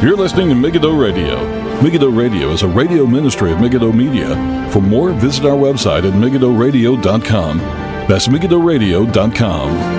[0.00, 1.44] You're listening to Megiddo Radio.
[1.82, 4.28] Megiddo Radio is a radio ministry of Megiddo Media.
[4.70, 7.58] For more, visit our website at megiddoradio.com.
[8.06, 9.97] That's megiddoradio.com.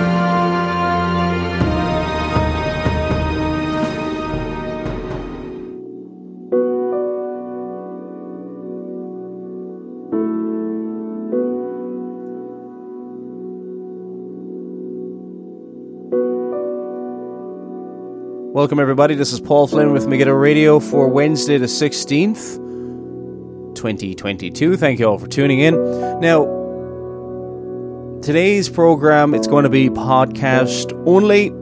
[18.60, 19.14] Welcome, everybody.
[19.14, 22.56] This is Paul Flynn with Megiddo Radio for Wednesday, the 16th,
[23.74, 24.76] 2022.
[24.76, 25.76] Thank you all for tuning in.
[26.20, 26.44] Now,
[28.20, 31.52] today's program, it's going to be podcast only.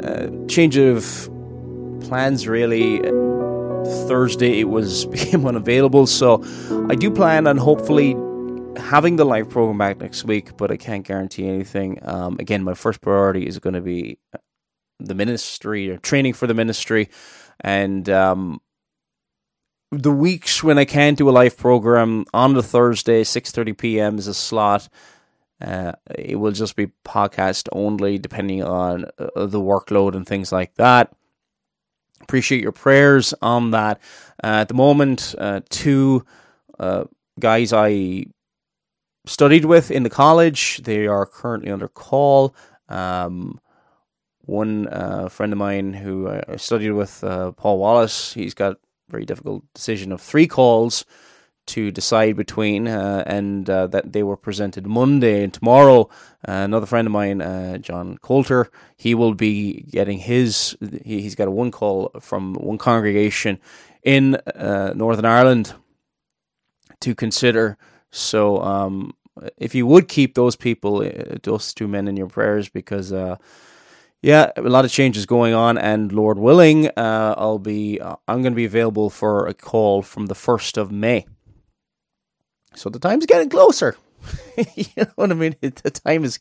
[0.00, 1.02] Uh, change of
[2.06, 3.00] plans, really.
[4.06, 6.44] Thursday, it was became unavailable, so
[6.88, 8.14] I do plan on hopefully
[8.80, 11.98] having the live program back next week, but I can't guarantee anything.
[12.02, 14.20] Um, again, my first priority is going to be
[14.98, 17.08] the ministry or training for the ministry,
[17.60, 18.60] and um,
[19.90, 24.18] the weeks when I can't do a live program on the Thursday, six thirty p.m.
[24.18, 24.88] is a slot.
[25.60, 30.74] Uh, it will just be podcast only, depending on uh, the workload and things like
[30.74, 31.12] that.
[32.22, 34.00] Appreciate your prayers on that.
[34.42, 36.24] Uh, at the moment, uh, two
[36.78, 37.04] uh,
[37.40, 38.26] guys I
[39.26, 42.54] studied with in the college, they are currently under call.
[42.88, 43.60] Um,
[44.48, 48.78] one uh, friend of mine who I studied with, uh, Paul Wallace, he's got a
[49.10, 51.04] very difficult decision of three calls
[51.66, 56.08] to decide between, uh, and uh, that they were presented Monday and tomorrow.
[56.48, 60.74] Uh, another friend of mine, uh, John Coulter, he will be getting his.
[61.04, 63.60] He, has got a one call from one congregation
[64.02, 65.74] in Northern Ireland
[67.00, 67.76] to consider.
[68.10, 69.12] So, um,
[69.58, 71.06] if you would keep those people,
[71.42, 73.12] those two men in your prayers, because
[74.22, 78.42] yeah, a lot of changes going on, and Lord willing, uh, I'll be uh, I'm
[78.42, 81.26] going to be available for a call from the first of May.
[82.74, 83.96] So the time's getting closer.
[84.74, 85.54] you know what I mean?
[85.60, 86.38] The time is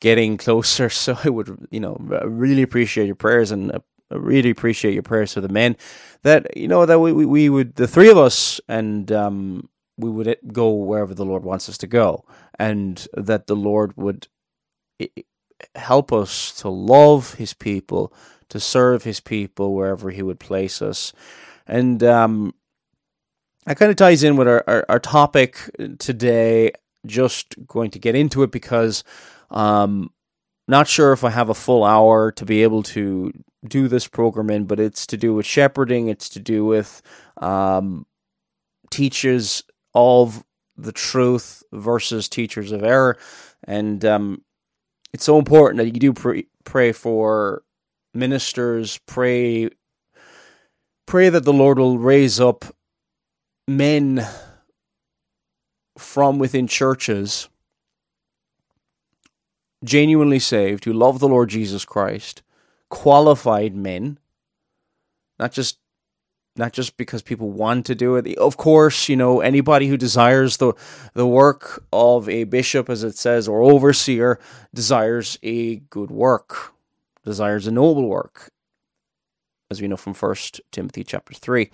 [0.00, 0.90] getting closer.
[0.90, 3.78] So I would, you know, really appreciate your prayers and uh,
[4.10, 5.76] really appreciate your prayers for the men.
[6.22, 10.10] That you know that we we, we would the three of us and um we
[10.10, 12.24] would go wherever the Lord wants us to go,
[12.58, 14.26] and that the Lord would
[15.74, 18.12] help us to love his people,
[18.48, 21.12] to serve his people wherever he would place us.
[21.66, 22.54] And um,
[23.66, 25.58] that kind of ties in with our, our, our, topic
[25.98, 26.72] today.
[27.06, 29.04] Just going to get into it because
[29.50, 30.10] um,
[30.66, 33.32] not sure if I have a full hour to be able to
[33.66, 36.08] do this program in, but it's to do with shepherding.
[36.08, 37.02] It's to do with
[37.38, 38.06] um,
[38.90, 39.62] teachers
[39.94, 40.44] of
[40.76, 43.16] the truth versus teachers of error.
[43.64, 44.42] And um,
[45.14, 47.62] it's so important that you do pray, pray for
[48.12, 49.70] ministers, pray
[51.06, 52.64] pray that the Lord will raise up
[53.68, 54.26] men
[55.96, 57.48] from within churches
[59.84, 62.42] genuinely saved who love the Lord Jesus Christ,
[62.88, 64.18] qualified men,
[65.38, 65.78] not just
[66.56, 68.36] not just because people want to do it.
[68.38, 70.72] Of course, you know, anybody who desires the
[71.14, 74.38] the work of a bishop, as it says, or overseer,
[74.72, 76.72] desires a good work,
[77.24, 78.50] desires a noble work,
[79.70, 81.70] as we know from First Timothy chapter three.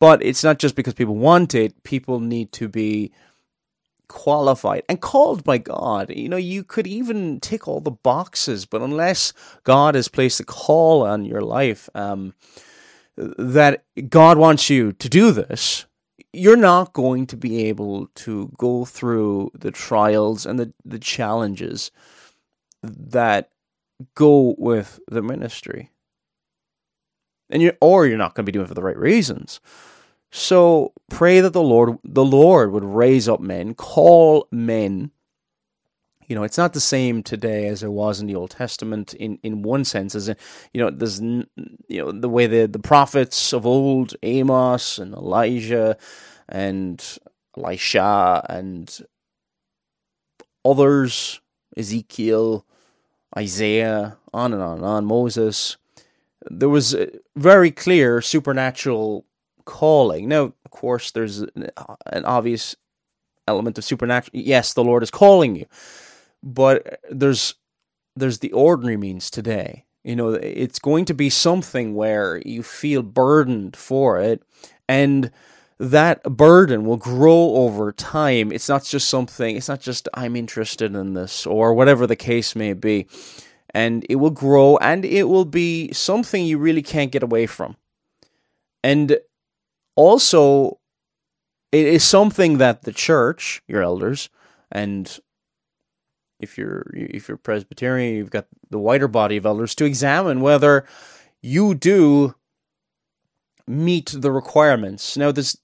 [0.00, 3.12] But it's not just because people want it; people need to be
[4.08, 6.10] qualified and called by God.
[6.10, 9.32] You know, you could even tick all the boxes, but unless
[9.64, 12.34] God has placed a call on your life, um,
[13.16, 15.86] that God wants you to do this,
[16.32, 21.90] you're not going to be able to go through the trials and the, the challenges
[22.82, 23.50] that
[24.14, 25.90] go with the ministry.
[27.50, 29.60] And you or you're not going to be doing it for the right reasons.
[30.30, 35.10] So pray that the Lord the Lord would raise up men, call men.
[36.26, 39.38] You know, it's not the same today as it was in the Old Testament in,
[39.42, 40.36] in one sense, as in,
[40.74, 41.46] you know, there's you
[41.88, 45.96] know the way the the prophets of old, Amos and Elijah
[46.48, 47.18] and
[47.56, 49.00] Elisha and
[50.64, 51.40] others,
[51.76, 52.66] Ezekiel,
[53.36, 55.78] Isaiah, on and on and on, Moses.
[56.50, 56.94] There was
[57.36, 59.24] very clear supernatural
[59.68, 60.28] calling.
[60.28, 62.76] Now, of course, there's an obvious
[63.48, 64.40] element of supernatural.
[64.40, 65.66] Yes, the Lord is calling you,
[66.42, 67.54] but there's
[68.16, 69.86] there's the ordinary means today.
[70.04, 74.42] You know, it's going to be something where you feel burdened for it,
[74.88, 75.30] and
[75.80, 78.52] that burden will grow over time.
[78.52, 79.56] It's not just something.
[79.56, 83.06] It's not just I'm interested in this or whatever the case may be.
[83.70, 87.76] and it will grow and it will be something you really can't get away from.
[88.82, 89.18] And
[89.98, 90.78] also,
[91.72, 94.30] it is something that the church, your elders,
[94.70, 95.18] and
[96.38, 100.86] if you're if you're Presbyterian, you've got the wider body of elders to examine whether
[101.42, 102.36] you do
[103.66, 105.16] meet the requirements.
[105.16, 105.56] Now, this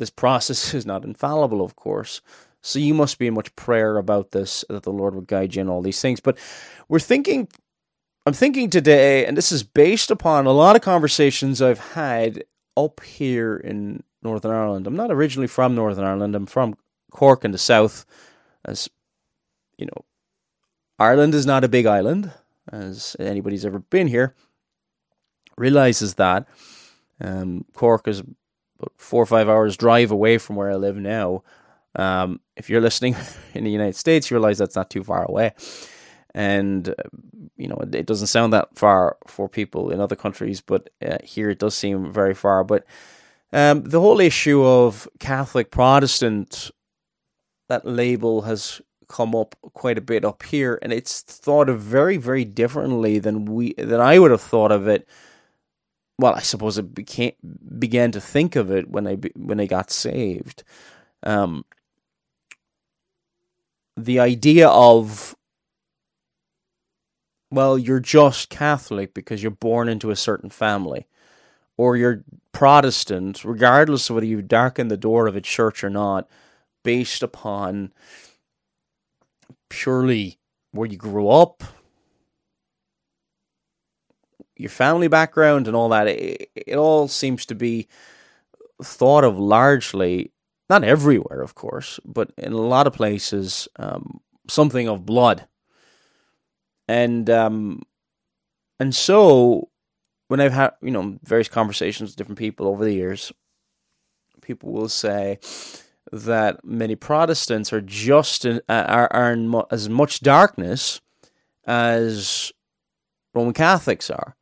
[0.00, 2.20] this process is not infallible, of course.
[2.62, 5.60] So you must be in much prayer about this that the Lord would guide you
[5.60, 6.18] in all these things.
[6.18, 6.36] But
[6.88, 7.46] we're thinking,
[8.26, 12.42] I'm thinking today, and this is based upon a lot of conversations I've had
[12.76, 14.86] up here in Northern Ireland.
[14.86, 16.34] I'm not originally from Northern Ireland.
[16.34, 16.74] I'm from
[17.10, 18.06] Cork in the south.
[18.64, 18.88] As
[19.76, 20.04] you know,
[20.98, 22.32] Ireland is not a big island,
[22.70, 24.34] as anybody's ever been here
[25.56, 26.46] realizes that.
[27.20, 31.42] Um, Cork is about four or five hours drive away from where I live now.
[31.94, 33.16] Um, if you're listening
[33.54, 35.52] in the United States, you realize that's not too far away.
[36.34, 36.94] And, uh,
[37.56, 41.50] you know, it, doesn't sound that far for people in other countries, but uh, here
[41.50, 42.64] it does seem very far.
[42.64, 42.86] But
[43.52, 46.70] um, the whole issue of Catholic Protestant,
[47.68, 52.16] that label has come up quite a bit up here, and it's thought of very,
[52.16, 55.06] very differently than we than I would have thought of it
[56.18, 57.32] well, I suppose it became
[57.78, 60.62] began to think of it when I when I got saved.
[61.24, 61.64] Um,
[63.96, 65.36] the idea of
[67.52, 71.06] well, you're just Catholic because you're born into a certain family,
[71.76, 76.28] or you're Protestant, regardless of whether you darken the door of a church or not,
[76.82, 77.92] based upon
[79.68, 80.38] purely
[80.72, 81.62] where you grew up,
[84.56, 87.86] your family background and all that, it, it all seems to be
[88.82, 90.32] thought of largely,
[90.70, 95.46] not everywhere, of course, but in a lot of places, um, something of blood.
[96.92, 97.80] And um,
[98.78, 99.70] and so
[100.28, 103.32] when I've had you know various conversations with different people over the years,
[104.42, 105.38] people will say
[106.12, 111.00] that many Protestants are just in, are, are in as much darkness
[111.64, 112.52] as
[113.32, 114.36] Roman Catholics are.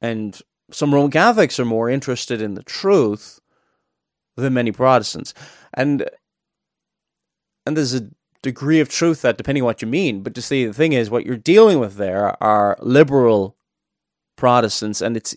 [0.00, 0.40] And
[0.70, 3.40] some Roman Catholics are more interested in the truth
[4.36, 5.34] than many Protestants.
[5.74, 6.08] And
[7.66, 8.08] and there's a
[8.46, 11.10] degree of truth that depending on what you mean, but to see the thing is
[11.10, 13.56] what you're dealing with there are liberal
[14.36, 15.34] Protestants and it's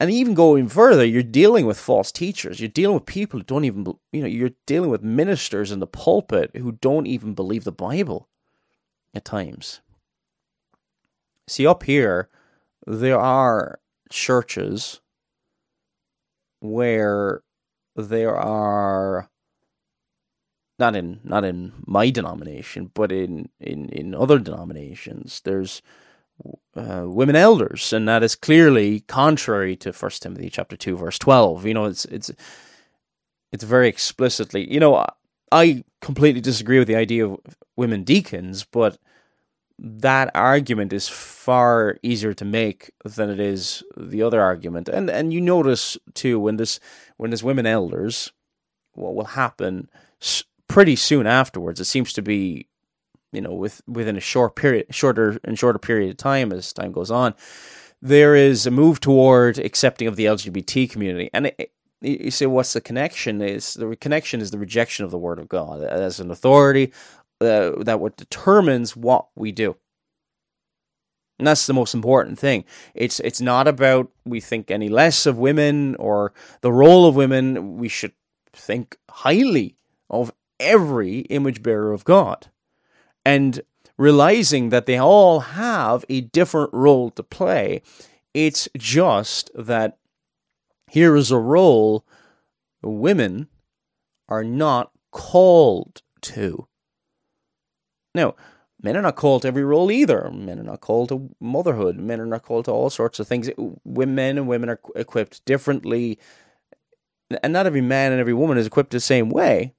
[0.00, 2.58] and even going further, you're dealing with false teachers.
[2.58, 5.86] You're dealing with people who don't even, you know, you're dealing with ministers in the
[5.86, 8.26] pulpit who don't even believe the Bible
[9.14, 9.82] at times.
[11.46, 12.30] See, up here,
[12.86, 13.78] there are
[14.10, 15.02] churches
[16.60, 17.42] where
[17.94, 19.28] there are
[20.80, 25.82] not in not in my denomination, but in in in other denominations, there's
[26.74, 31.66] uh, women elders, and that is clearly contrary to First Timothy chapter two verse twelve.
[31.66, 32.32] You know, it's it's
[33.52, 34.72] it's very explicitly.
[34.72, 35.06] You know,
[35.52, 37.38] I completely disagree with the idea of
[37.76, 38.98] women deacons, but
[39.78, 44.88] that argument is far easier to make than it is the other argument.
[44.88, 46.80] And and you notice too when this
[47.18, 48.32] when there's women elders,
[48.94, 49.90] what will happen
[50.70, 51.80] pretty soon afterwards.
[51.80, 52.68] It seems to be,
[53.32, 56.92] you know, with within a short period, shorter and shorter period of time as time
[56.92, 57.34] goes on,
[58.00, 61.28] there is a move toward accepting of the LGBT community.
[61.34, 63.42] And it, you say, what's the connection?
[63.42, 66.92] Is the connection is the rejection of the word of God as an authority,
[67.40, 69.76] uh, that what determines what we do.
[71.40, 72.64] And that's the most important thing.
[72.94, 77.76] It's it's not about we think any less of women or the role of women.
[77.76, 78.12] We should
[78.52, 79.76] think highly
[80.08, 82.48] of every image bearer of God.
[83.24, 83.60] And
[83.98, 87.82] realizing that they all have a different role to play.
[88.32, 89.98] It's just that
[90.88, 92.06] here is a role
[92.82, 93.48] women
[94.28, 96.66] are not called to.
[98.14, 98.36] Now,
[98.82, 100.30] men are not called to every role either.
[100.32, 101.96] Men are not called to motherhood.
[101.98, 103.50] Men are not called to all sorts of things.
[103.84, 106.18] Men and women are equipped differently,
[107.42, 109.74] and not every man and every woman is equipped the same way.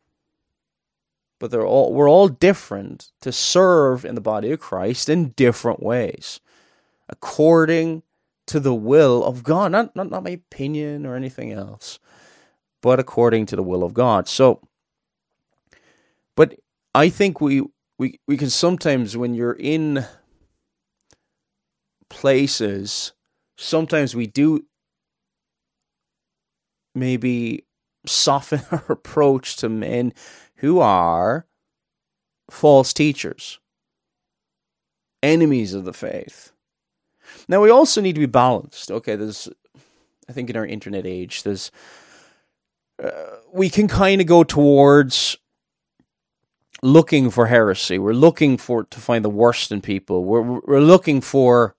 [1.42, 5.84] But they're all we're all different to serve in the body of Christ in different
[5.84, 6.40] ways,
[7.10, 8.04] according
[8.48, 9.74] to the will of God.
[9.74, 12.00] Not not not my opinion or anything else,
[12.82, 14.30] but according to the will of God.
[14.30, 14.62] So,
[16.38, 16.56] but
[16.96, 17.64] I think we
[18.00, 20.06] we we can sometimes when you're in
[22.12, 23.14] places
[23.58, 24.66] sometimes we do
[26.96, 27.66] maybe
[28.06, 30.14] soften our approach to men
[30.62, 31.46] who are
[32.50, 33.60] false teachers
[35.24, 36.52] enemies of the faith.
[37.48, 38.90] Now, we also need to be balanced.
[38.90, 39.48] Okay, there's,
[40.28, 41.72] I think in our internet age, there's,
[43.02, 45.38] uh, we can kind of go towards
[46.82, 48.00] looking for heresy.
[48.00, 50.24] We're looking for to find the worst in people.
[50.24, 51.76] We're we're looking for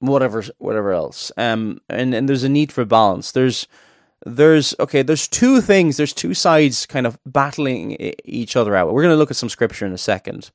[0.00, 1.32] whatever whatever else.
[1.36, 3.32] Um, and and there's a need for balance.
[3.32, 3.66] There's
[4.26, 5.02] there's okay.
[5.02, 5.96] There's two things.
[5.96, 8.92] There's two sides kind of battling each other out.
[8.92, 10.50] We're going to look at some scripture in a second,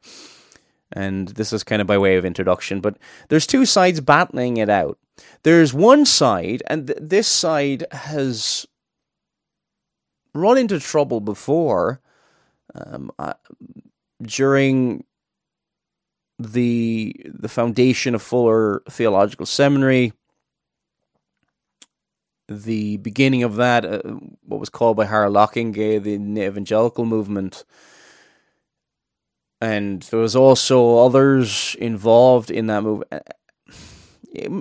[0.92, 2.82] and this is kind of by way of introduction.
[2.82, 2.98] But
[3.30, 4.98] there's two sides battling it out.
[5.44, 8.66] There's one side, and th- this side has
[10.34, 12.02] run into trouble before.
[12.76, 13.34] Um, uh,
[14.22, 15.04] during
[16.40, 20.14] the the foundation of Fuller Theological Seminary,
[22.62, 24.02] the beginning of that, uh,
[24.46, 27.64] what was called by Harold Ockenga, the evangelical movement,
[29.62, 33.12] and there was also others involved in that movement.
[33.14, 33.20] Uh,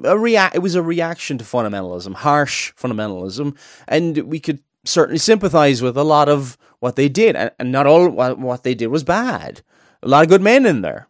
[0.05, 3.57] a rea- it was a reaction to fundamentalism, harsh fundamentalism,
[3.89, 7.87] and we could certainly sympathize with a lot of what they did, and, and not
[7.87, 9.63] all what they did was bad.
[10.03, 11.09] A lot of good men in there,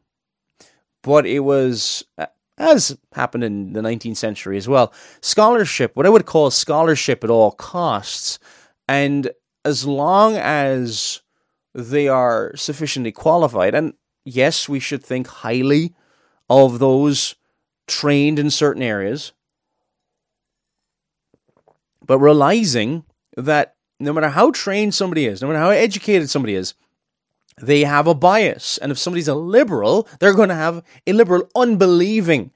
[1.02, 2.26] but it was uh,
[2.59, 4.92] as happened in the 19th century as well.
[5.21, 8.38] Scholarship, what I would call scholarship at all costs,
[8.88, 9.30] and
[9.64, 11.23] as long as
[11.75, 13.94] they are sufficiently qualified, and
[14.25, 15.94] yes, we should think highly
[16.50, 17.37] of those
[17.87, 19.32] trained in certain areas,
[22.04, 23.04] but realizing
[23.37, 26.75] that no matter how trained somebody is, no matter how educated somebody is,
[27.61, 28.78] they have a bias.
[28.78, 32.50] And if somebody's a liberal, they're going to have a liberal, unbelieving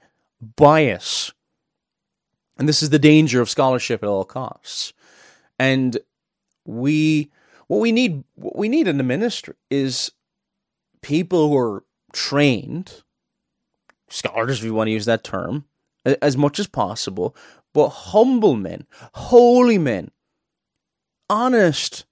[0.55, 1.31] bias.
[2.57, 4.93] And this is the danger of scholarship at all costs.
[5.59, 5.97] And
[6.65, 7.31] we,
[7.67, 10.11] what we need, what we need in the ministry is
[11.01, 13.03] people who are trained,
[14.09, 15.65] scholars, if you want to use that term,
[16.03, 17.35] as much as possible,
[17.73, 20.09] but humble men, holy men,
[21.29, 22.05] honest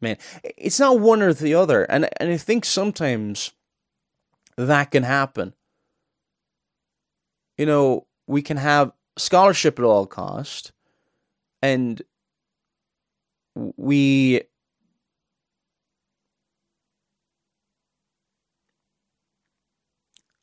[0.00, 0.16] man.
[0.42, 1.84] It's not one or the other.
[1.84, 3.52] And and I think sometimes
[4.56, 5.54] that can happen.
[7.58, 10.72] You know, we can have scholarship at all cost
[11.62, 12.00] and
[13.54, 14.42] we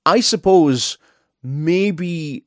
[0.05, 0.97] I suppose
[1.43, 2.45] maybe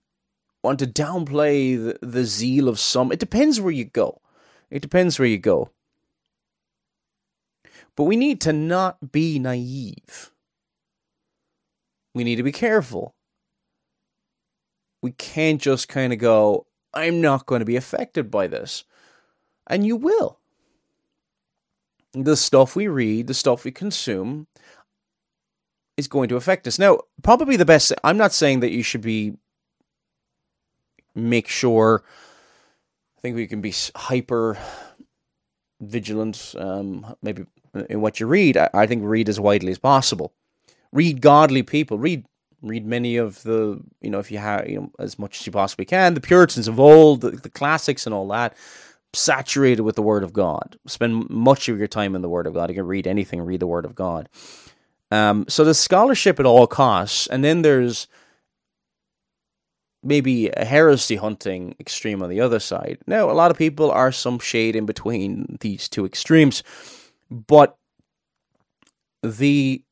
[0.62, 3.12] want to downplay the, the zeal of some.
[3.12, 4.20] It depends where you go.
[4.70, 5.70] It depends where you go.
[8.00, 10.32] But we need to not be naive.
[12.14, 13.14] We need to be careful.
[15.02, 16.64] We can't just kind of go,
[16.94, 18.84] I'm not going to be affected by this.
[19.66, 20.38] And you will.
[22.14, 24.46] The stuff we read, the stuff we consume,
[25.98, 26.78] is going to affect us.
[26.78, 29.34] Now, probably the best, I'm not saying that you should be,
[31.14, 32.02] make sure
[33.18, 34.56] I think we can be hyper
[35.82, 37.44] vigilant, um, maybe
[37.88, 38.56] in what you read.
[38.56, 40.32] I, I think read as widely as possible.
[40.92, 41.98] Read godly people.
[41.98, 42.24] Read
[42.62, 45.52] read many of the you know if you have you know as much as you
[45.52, 46.14] possibly can.
[46.14, 48.56] The Puritans of old, the, the classics, and all that.
[49.12, 50.78] Saturated with the Word of God.
[50.86, 52.68] Spend much of your time in the Word of God.
[52.70, 53.40] You can read anything.
[53.40, 54.28] Read the Word of God.
[55.10, 58.06] Um, so there's scholarship at all costs, and then there's
[60.02, 62.98] maybe a heresy hunting extreme on the other side.
[63.06, 66.62] Now, a lot of people are some shade in between these two extremes,
[67.30, 67.76] but
[69.22, 69.82] the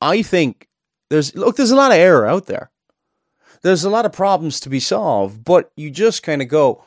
[0.00, 0.68] I think
[1.10, 2.70] there's look there's a lot of error out there.
[3.62, 6.84] There's a lot of problems to be solved, but you just kind of go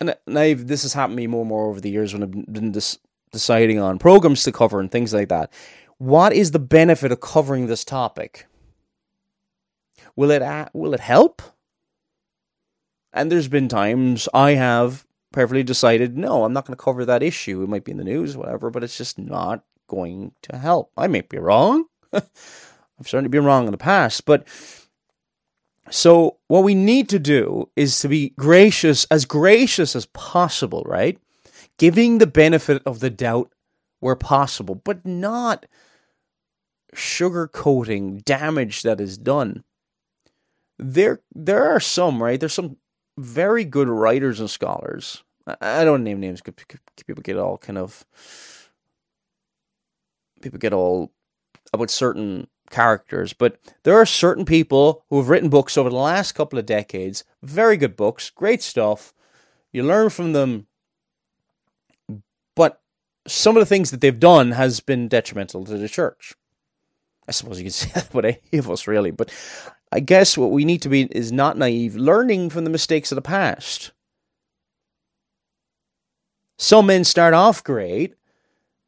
[0.00, 2.52] and, I've, this has happened to me more and more over the years when I've
[2.52, 2.98] been dis-
[3.32, 5.52] deciding on programs to cover and things like that
[5.98, 8.46] what is the benefit of covering this topic?
[10.16, 11.42] Will it will it help?
[13.12, 17.22] And there's been times I have perfectly decided, no, I'm not going to cover that
[17.22, 17.62] issue.
[17.62, 20.90] It might be in the news, whatever, but it's just not going to help.
[20.96, 21.84] I may be wrong.
[22.12, 24.46] I've certainly been wrong in the past, but
[25.90, 31.18] so what we need to do is to be gracious, as gracious as possible, right?
[31.78, 33.52] Giving the benefit of the doubt
[34.00, 35.66] where possible, but not
[36.94, 39.64] sugarcoating damage that is done.
[40.78, 42.38] There, there are some right.
[42.38, 42.76] There's some
[43.18, 45.22] very good writers and scholars.
[45.60, 46.40] I don't name names.
[46.40, 48.04] because People get all kind of
[50.40, 51.10] people get all
[51.72, 56.32] about certain characters, but there are certain people who have written books over the last
[56.32, 57.24] couple of decades.
[57.42, 59.12] Very good books, great stuff.
[59.72, 60.66] You learn from them,
[62.54, 62.80] but
[63.26, 66.34] some of the things that they've done has been detrimental to the church.
[67.26, 69.10] I suppose you can say that about any of us, really.
[69.10, 69.32] But
[69.90, 73.16] I guess what we need to be is not naive, learning from the mistakes of
[73.16, 73.92] the past.
[76.58, 78.14] Some men start off great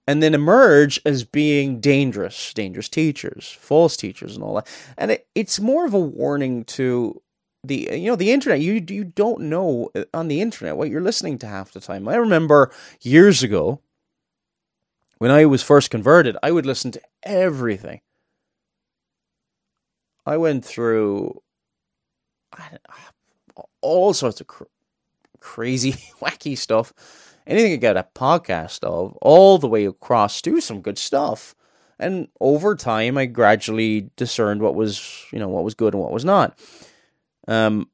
[0.07, 4.67] and then emerge as being dangerous, dangerous teachers, false teachers, and all that.
[4.99, 7.23] And it, it's more of a warning to
[7.63, 8.61] the you know the internet.
[8.61, 12.09] You you don't know uh, on the internet what you're listening to half the time.
[12.09, 13.81] I remember years ago
[15.19, 18.01] when I was first converted, I would listen to everything.
[20.31, 21.43] I went through
[23.81, 24.65] all sorts of cr-
[25.41, 26.93] crazy, wacky stuff
[27.47, 31.55] anything I get a podcast of, all the way across to some good stuff.
[31.99, 36.13] And over time, I gradually discerned what was, you know, what was good and what
[36.13, 36.59] was not.
[37.49, 37.91] Um,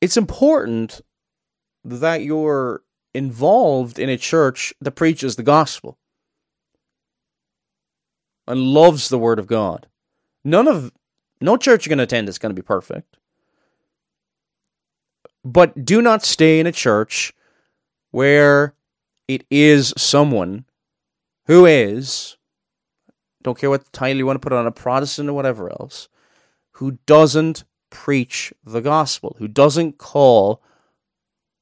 [0.00, 1.00] it's important
[1.84, 5.98] that you're involved in a church that preaches the gospel
[8.46, 9.86] and loves the word of God.
[10.44, 10.92] None of
[11.40, 13.16] no church you're going to attend is going to be perfect.
[15.44, 17.32] But do not stay in a church
[18.10, 18.74] where
[19.28, 20.64] it is someone
[21.46, 22.36] who is,
[23.42, 26.08] don't care what title you want to put on, a Protestant or whatever else,
[26.72, 30.62] who doesn't preach the gospel, who doesn't call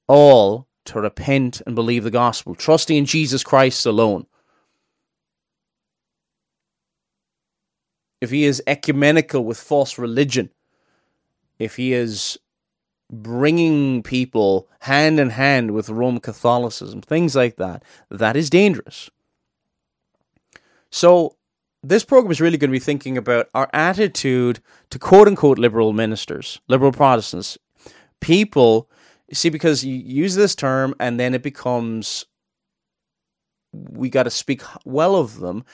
[0.07, 4.26] all to repent and believe the gospel, trusting in Jesus Christ alone.
[8.25, 10.49] If he is ecumenical with false religion,
[11.59, 12.38] if he is
[13.12, 19.11] bringing people hand in hand with Roman Catholicism, things like that, that is dangerous.
[20.90, 21.37] So,
[21.83, 25.92] this program is really going to be thinking about our attitude to quote unquote liberal
[25.92, 27.59] ministers, liberal Protestants.
[28.20, 28.88] People,
[29.31, 32.25] see, because you use this term and then it becomes
[33.75, 35.64] we got to speak well of them,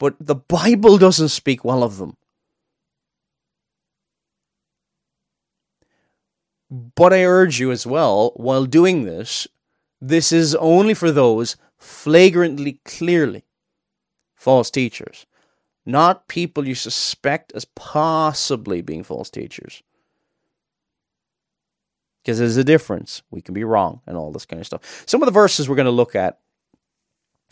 [0.00, 2.16] but the Bible doesn't speak well of them.
[6.70, 9.46] But I urge you as well, while doing this,
[10.00, 13.44] this is only for those flagrantly, clearly
[14.34, 15.26] false teachers,
[15.84, 19.82] not people you suspect as possibly being false teachers.
[22.22, 23.22] Because there's a difference.
[23.30, 25.04] We can be wrong and all this kind of stuff.
[25.06, 26.38] Some of the verses we're going to look at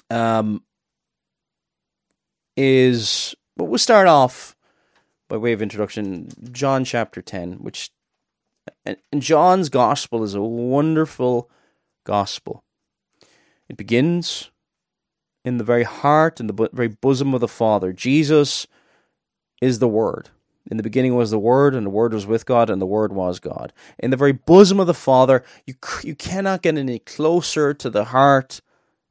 [0.08, 0.62] um,
[2.58, 4.56] is, but we'll start off
[5.28, 7.90] by way of introduction, John chapter 10, which
[8.84, 11.48] and, John's gospel is a wonderful
[12.04, 12.64] gospel.
[13.68, 14.50] It begins
[15.44, 17.92] in the very heart and the very bosom of the Father.
[17.92, 18.66] Jesus
[19.62, 20.30] is the Word.
[20.70, 23.12] In the beginning was the Word, and the Word was with God, and the Word
[23.12, 23.72] was God.
[23.98, 28.04] In the very bosom of the Father, you you cannot get any closer to the
[28.06, 28.60] heart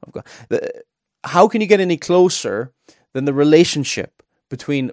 [0.02, 0.26] of God.
[0.50, 0.84] The,
[1.24, 2.72] how can you get any closer
[3.14, 4.92] than the relationship between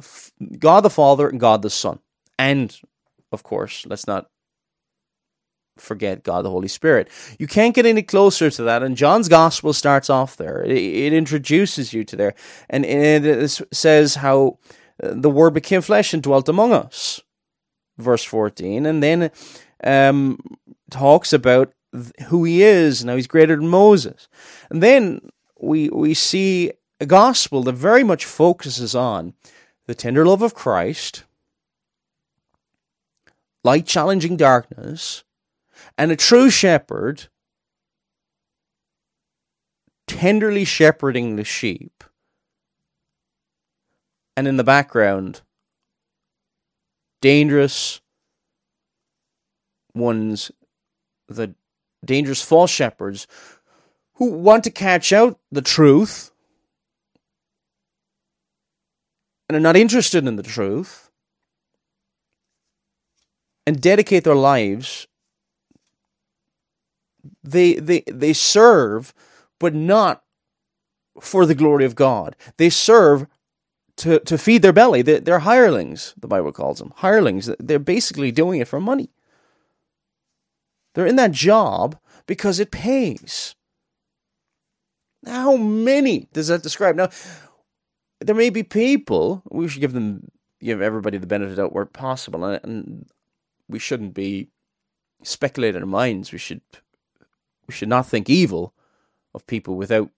[0.60, 2.00] God the Father and God the Son?
[2.38, 2.78] And,
[3.32, 4.30] of course, let's not
[5.78, 7.10] forget God the Holy Spirit.
[7.38, 10.64] You can't get any closer to that, and John's Gospel starts off there.
[10.64, 12.36] It, introduces you to there,
[12.70, 14.60] and, and it says how
[15.04, 17.22] uh, the Word became flesh and dwelt among us.
[17.98, 19.32] Verse 14, and then
[19.84, 20.40] um,
[20.90, 21.74] talks about
[22.28, 24.28] who he is now he's greater than Moses.
[24.70, 29.34] And then we, we see a gospel that very much focuses on
[29.86, 31.26] the tender love of Christ,
[33.64, 35.24] light challenging darkness,
[35.98, 37.28] and a true shepherd,
[40.08, 42.04] tenderly shepherding the sheep,
[44.38, 45.42] and in the background,
[47.22, 48.02] dangerous
[49.94, 50.52] ones,
[51.28, 51.56] the
[52.04, 53.28] dangerous false shepherds
[54.16, 56.32] who want to catch out the truth
[59.48, 61.10] and are not interested in the truth
[63.68, 65.08] and dedicate their lives
[67.44, 69.14] they they they serve,
[69.60, 70.24] but not
[71.20, 72.36] for the glory of God.
[72.58, 73.28] They serve
[73.98, 75.02] to to feed their belly.
[75.02, 76.14] They're, they're hirelings.
[76.20, 77.50] The Bible calls them hirelings.
[77.60, 79.10] They're basically doing it for money.
[80.94, 83.56] They're in that job because it pays.
[85.26, 86.96] How many does that describe?
[86.96, 87.10] Now,
[88.26, 91.86] there may be people, we should give them, give everybody the benefit of doubt where
[91.86, 93.06] possible, and, and
[93.68, 94.50] we shouldn't be
[95.24, 96.32] speculating our minds.
[96.32, 96.62] We should
[97.68, 98.74] we should not think evil
[99.34, 100.10] of people without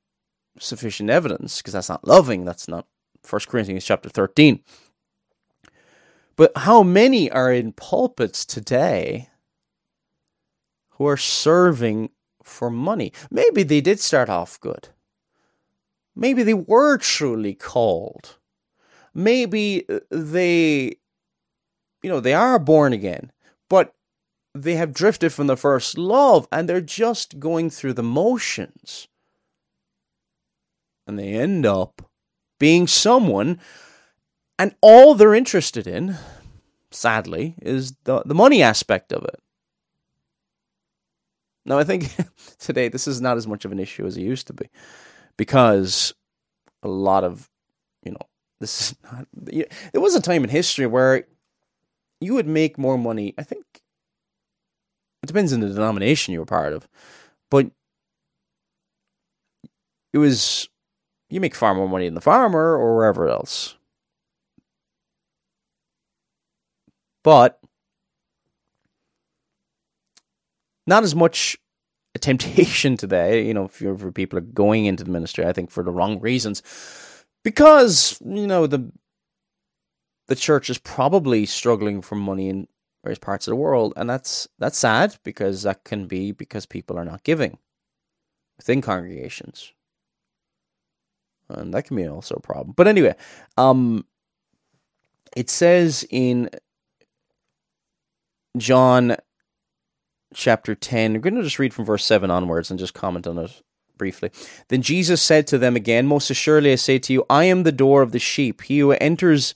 [0.60, 2.46] sufficient evidence, because that's not loving.
[2.46, 2.88] That's not
[3.28, 4.62] 1 Corinthians chapter 13.
[6.36, 9.30] But how many are in pulpits today
[10.98, 12.10] who are serving
[12.44, 13.14] for money.
[13.30, 14.90] Maybe they did start off good.
[16.18, 18.38] Maybe they were truly called.
[19.14, 20.96] Maybe uh, they,
[22.02, 23.32] you know, they are born again,
[23.70, 23.94] but
[24.56, 29.08] they have drifted from the first love and they're just going through the motions.
[31.06, 32.10] And they end up
[32.60, 33.60] being someone,
[34.58, 36.18] and all they're interested in,
[36.90, 39.40] sadly, is the, the money aspect of it.
[41.64, 42.12] Now, I think
[42.58, 44.68] today this is not as much of an issue as it used to be
[45.38, 46.14] because
[46.84, 47.50] a lot of,
[48.04, 48.28] you know,
[48.60, 49.28] this is not.
[49.34, 51.26] There was a time in history where
[52.20, 53.34] you would make more money.
[53.38, 53.64] I think
[55.24, 56.88] it depends on the denomination you were part of,
[57.50, 57.70] but
[60.14, 60.70] it was
[61.30, 63.76] you make far more money than the farmer or wherever else.
[67.24, 67.60] But
[70.88, 71.58] not as much
[72.18, 75.72] a temptation today, you know, for, for people are going into the ministry, I think
[75.72, 76.62] for the wrong reasons.
[77.44, 78.92] Because, you know, the
[80.28, 82.68] the church is probably struggling for money in
[83.02, 86.98] various parts of the world, and that's that's sad because that can be because people
[86.98, 87.58] are not giving
[88.58, 89.72] within congregations,
[91.48, 92.74] and that can be also a problem.
[92.76, 93.16] But anyway,
[93.56, 94.06] um,
[95.38, 96.50] it says in
[98.58, 99.16] John
[100.34, 103.38] chapter 10, we're going to just read from verse 7 onwards and just comment on
[103.38, 103.62] it
[103.98, 104.32] briefly.
[104.68, 107.72] Then Jesus said to them again, Most assuredly I say to you, I am the
[107.72, 108.62] door of the sheep.
[108.64, 109.56] He who enters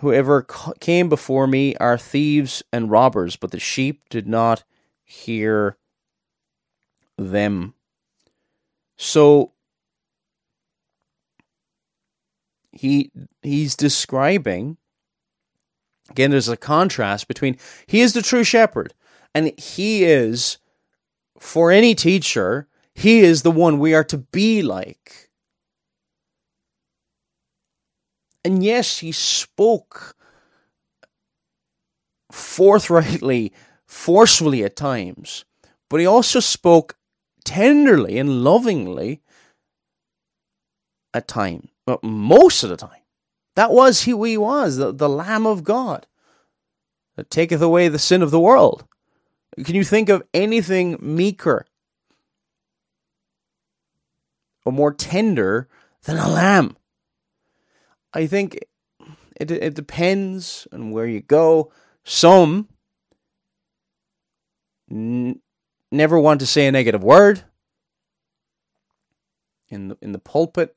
[0.00, 0.46] Whoever
[0.78, 4.62] came before me are thieves and robbers, but the sheep did not
[5.04, 5.76] hear
[7.16, 7.74] them.
[8.96, 9.52] So
[12.70, 13.10] he
[13.42, 14.76] he's describing
[16.10, 17.56] again there's a contrast between
[17.88, 18.94] he is the true shepherd
[19.38, 20.58] and he is
[21.38, 25.28] for any teacher he is the one we are to be like
[28.48, 30.16] And yes, he spoke
[32.32, 33.52] forthrightly,
[33.86, 35.44] forcefully at times,
[35.90, 36.96] but he also spoke
[37.44, 39.20] tenderly and lovingly
[41.12, 43.02] at times, but most of the time.
[43.54, 46.06] That was who he was, the, the Lamb of God
[47.16, 48.86] that taketh away the sin of the world.
[49.64, 51.66] Can you think of anything meeker
[54.64, 55.68] or more tender
[56.04, 56.76] than a lamb?
[58.12, 58.58] I think
[59.40, 61.72] it it depends on where you go.
[62.04, 62.68] Some
[64.90, 65.40] n-
[65.90, 67.42] never want to say a negative word
[69.68, 70.74] in the, in the pulpit.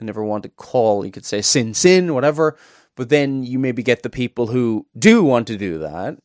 [0.00, 1.04] I never want to call.
[1.04, 2.56] You could say sin, sin, whatever.
[2.96, 6.18] But then you maybe get the people who do want to do that.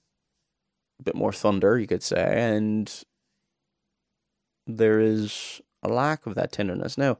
[1.00, 3.04] A bit more thunder, you could say, and
[4.66, 6.98] there is a lack of that tenderness.
[6.98, 7.18] Now,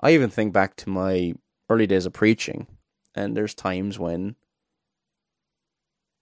[0.00, 1.34] I even think back to my
[1.68, 2.66] early days of preaching,
[3.14, 4.36] and there's times when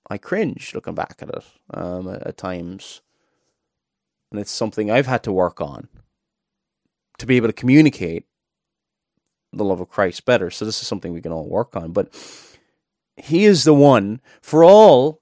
[0.08, 1.44] I cringe looking back at it.
[1.70, 3.02] Um, at times,
[4.30, 5.88] and it's something I've had to work on
[7.18, 8.26] to be able to communicate
[9.52, 10.50] the love of Christ better.
[10.50, 11.92] So this is something we can all work on.
[11.92, 12.12] But
[13.16, 15.20] He is the one for all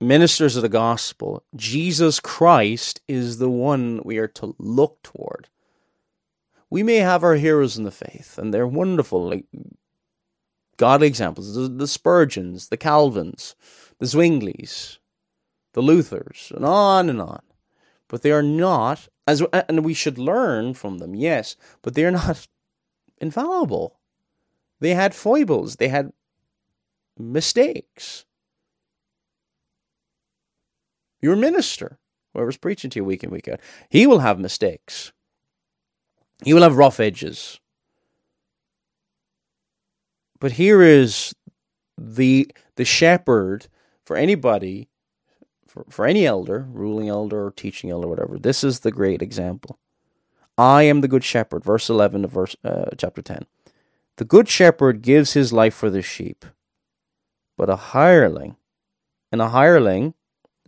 [0.00, 1.44] ministers of the gospel.
[1.56, 5.48] Jesus Christ is the one we are to look toward
[6.70, 9.46] we may have our heroes in the faith, and they're wonderful, like
[10.76, 11.54] godly examples.
[11.54, 13.54] The, the Spurgeons, the Calvins,
[13.98, 14.98] the Zwinglies,
[15.72, 17.42] the Luthers, and on and on.
[18.08, 22.10] But they are not, as and we should learn from them, yes, but they are
[22.10, 22.46] not
[23.20, 23.98] infallible.
[24.80, 25.76] They had foibles.
[25.76, 26.12] They had
[27.18, 28.24] mistakes.
[31.20, 31.98] Your minister,
[32.32, 35.12] whoever's preaching to you week in, week out, he will have mistakes.
[36.44, 37.58] He will have rough edges.
[40.38, 41.34] But here is
[41.96, 43.66] the the shepherd
[44.04, 44.88] for anybody,
[45.66, 48.38] for, for any elder, ruling elder or teaching elder, whatever.
[48.38, 49.80] This is the great example.
[50.56, 53.46] I am the good shepherd, verse eleven of verse uh, chapter ten.
[54.16, 56.44] The good shepherd gives his life for the sheep,
[57.56, 58.56] but a hireling,
[59.32, 60.14] and a hireling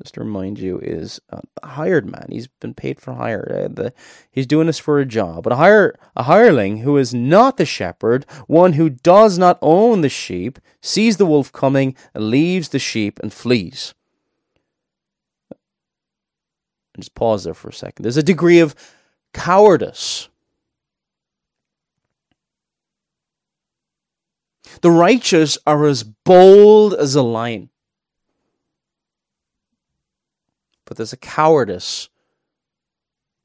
[0.02, 2.26] just to remind you, is a hired man.
[2.30, 3.64] He's been paid for hire.
[3.64, 3.92] Uh, the,
[4.30, 5.44] he's doing this for a job.
[5.44, 10.00] But a hire a hireling who is not the shepherd, one who does not own
[10.00, 13.94] the sheep, sees the wolf coming and leaves the sheep and flees.
[16.96, 18.02] Just pause there for a second.
[18.02, 18.74] There's a degree of
[19.32, 20.28] cowardice.
[24.82, 27.69] The righteous are as bold as a lion.
[30.90, 32.08] But there's a cowardice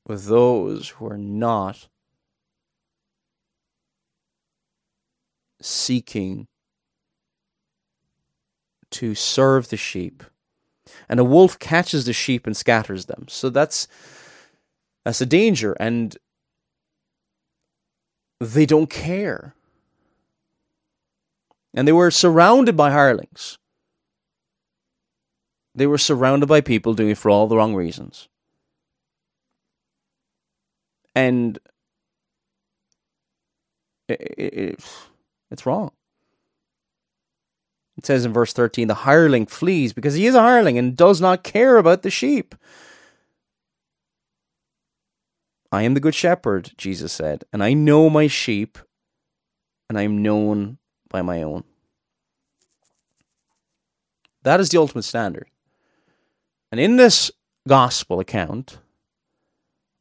[0.08, 1.88] with those who are not
[5.62, 6.47] seeking
[8.89, 10.23] to serve the sheep.
[11.08, 13.27] And a wolf catches the sheep and scatters them.
[13.29, 13.88] So that's
[15.03, 16.17] that's a danger and
[18.39, 19.53] they don't care.
[21.75, 23.60] And they were surrounded by hirelings.
[25.75, 28.29] They were surrounded by people doing it for all the wrong reasons.
[31.13, 31.59] And
[34.07, 34.79] it, it,
[35.51, 35.91] it's wrong.
[37.97, 41.21] It says in verse 13 the hireling flees because he is a hireling and does
[41.21, 42.55] not care about the sheep.
[45.71, 48.77] I am the good shepherd, Jesus said, and I know my sheep,
[49.89, 50.77] and I am known
[51.09, 51.65] by my own.
[54.43, 55.47] That is the ultimate standard.
[56.75, 57.31] And in this
[57.69, 58.79] gospel account,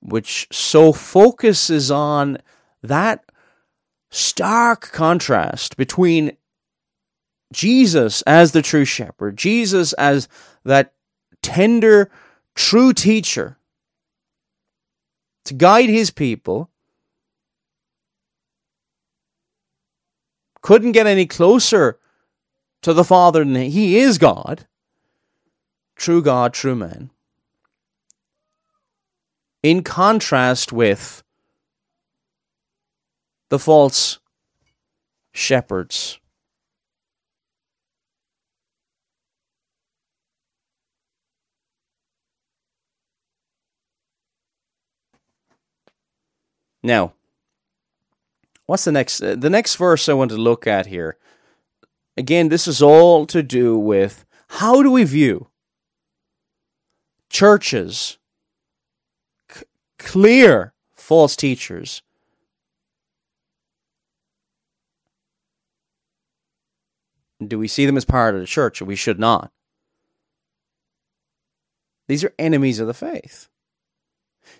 [0.00, 2.38] which so focuses on
[2.82, 3.24] that
[4.10, 6.36] stark contrast between
[7.52, 10.26] Jesus as the true shepherd, Jesus as
[10.64, 10.94] that
[11.44, 12.10] tender,
[12.56, 13.56] true teacher
[15.44, 16.70] to guide his people,
[20.60, 22.00] couldn't get any closer
[22.82, 24.66] to the Father than he is God,
[25.96, 27.10] true God, true man.
[29.62, 31.22] In contrast with
[33.48, 34.18] the false
[35.32, 36.18] shepherds.
[46.82, 47.14] Now,
[48.66, 49.22] what's the next?
[49.22, 51.16] Uh, the next verse I want to look at here.
[52.16, 55.48] Again, this is all to do with how do we view
[57.34, 58.16] churches,
[59.50, 59.64] c-
[59.98, 62.00] clear false teachers.
[67.44, 69.50] Do we see them as part of the church we should not?
[72.06, 73.48] These are enemies of the faith.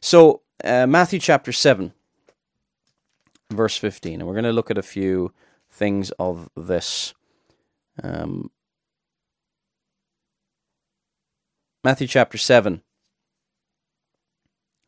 [0.01, 1.93] So, uh, Matthew chapter 7
[3.51, 4.21] verse 15.
[4.21, 5.33] And we're going to look at a few
[5.71, 7.15] things of this.
[8.03, 8.51] Um,
[11.85, 12.81] Matthew chapter 7,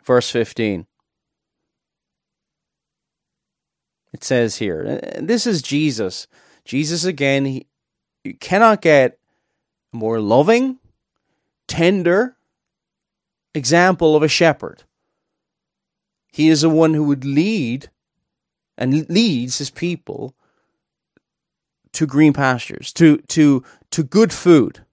[0.03, 0.87] verse 15.
[4.15, 6.27] It says here, this is Jesus.
[6.65, 7.67] Jesus again, he,
[8.25, 9.19] you cannot get
[9.93, 10.79] more loving,
[11.69, 12.39] tender
[13.55, 14.85] example of a shepherd.
[16.33, 17.91] He is the one who would lead
[18.79, 20.35] and leads his people
[21.93, 24.86] to green pastures, to to to good food.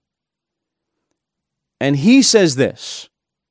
[1.84, 3.10] And he says this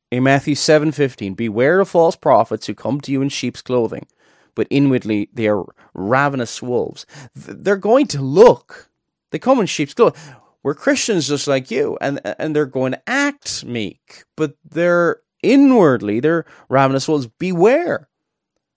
[0.09, 4.07] in Matthew 7:15, "Beware of false prophets who come to you in sheep's clothing,
[4.55, 8.89] but inwardly they are ravenous wolves." They're going to look.
[9.29, 10.19] They come in sheep's clothing.
[10.63, 16.19] We're Christians just like you, and and they're going to act meek, but they're inwardly
[16.19, 17.27] they're ravenous wolves.
[17.37, 18.09] Beware.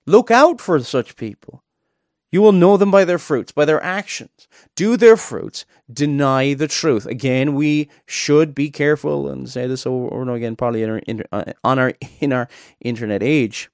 [0.06, 1.62] Look out for such people.
[2.36, 4.46] You will know them by their fruits, by their actions.
[4.74, 7.06] Do their fruits, deny the truth.
[7.06, 10.98] Again, we should be careful and say this over and over again, probably in our,
[10.98, 12.46] in, uh, on our in our
[12.82, 13.70] internet age.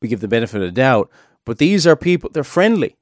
[0.00, 1.10] We give the benefit of the doubt,
[1.44, 2.30] but these are people.
[2.32, 2.94] They're friendly.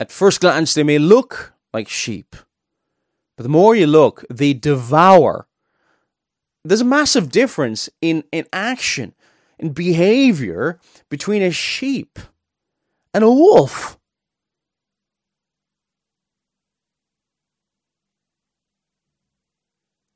[0.00, 2.34] At first glance, they may look like sheep,
[3.36, 5.46] but the more you look, they devour
[6.64, 9.14] there's a massive difference in, in action
[9.60, 12.18] and behavior between a sheep
[13.14, 13.98] and a wolf.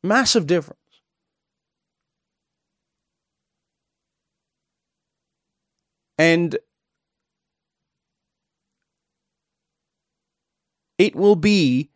[0.02, 0.80] Massive difference.
[6.18, 6.59] And
[10.98, 11.90] it will be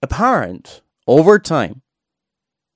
[0.00, 1.82] apparent over time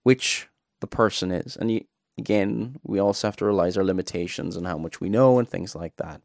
[0.02, 0.48] which
[0.80, 1.56] the person is.
[1.56, 1.84] And you,
[2.18, 5.74] again, we also have to realize our limitations and how much we know and things
[5.74, 6.22] like that.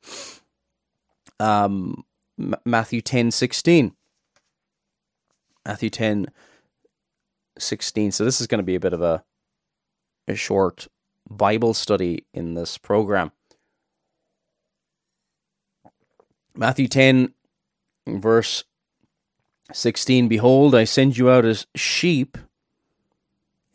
[1.40, 2.06] Um,
[2.40, 3.94] M- Matthew 10 16.
[5.66, 6.28] Matthew 10
[7.58, 8.12] 16.
[8.12, 9.24] So this is going to be a bit of a,
[10.28, 10.88] a short
[11.30, 13.32] Bible study in this program.
[16.56, 17.34] Matthew 10,
[18.08, 18.66] verse
[19.72, 22.44] 16 Behold, I send you out as sheep in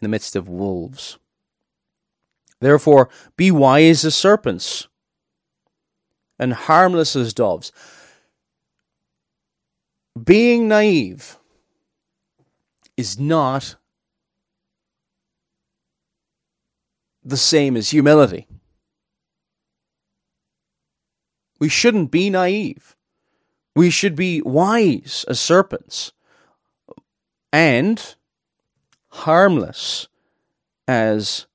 [0.02, 1.18] the midst of wolves.
[2.60, 4.88] Therefore, be wise as serpents
[6.38, 7.72] and harmless as doves.
[10.22, 11.36] Being naive
[12.96, 13.76] is not
[17.22, 18.46] the same as humility.
[21.58, 22.96] We shouldn't be naive.
[23.74, 26.12] We should be wise as serpents
[27.52, 28.14] and
[29.08, 30.08] harmless
[30.88, 31.46] as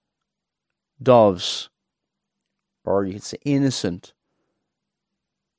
[1.02, 1.70] doves,
[2.86, 4.14] or you could say innocent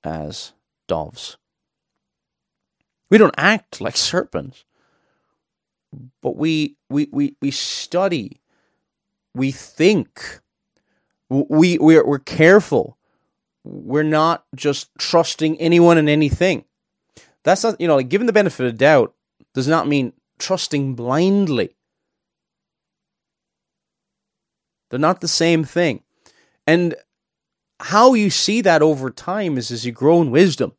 [0.04, 0.52] as
[0.88, 1.36] doves.
[3.10, 4.64] We don't act like serpents,
[6.22, 8.40] but we we we, we study,
[9.34, 10.40] we think,
[11.28, 12.98] we we're, we're careful.
[13.64, 16.64] We're not just trusting anyone and anything.
[17.44, 19.14] That's not you know, like given the benefit of doubt
[19.54, 21.76] does not mean trusting blindly.
[24.92, 26.02] They're not the same thing.
[26.66, 26.94] And
[27.80, 30.74] how you see that over time is as you grow in wisdom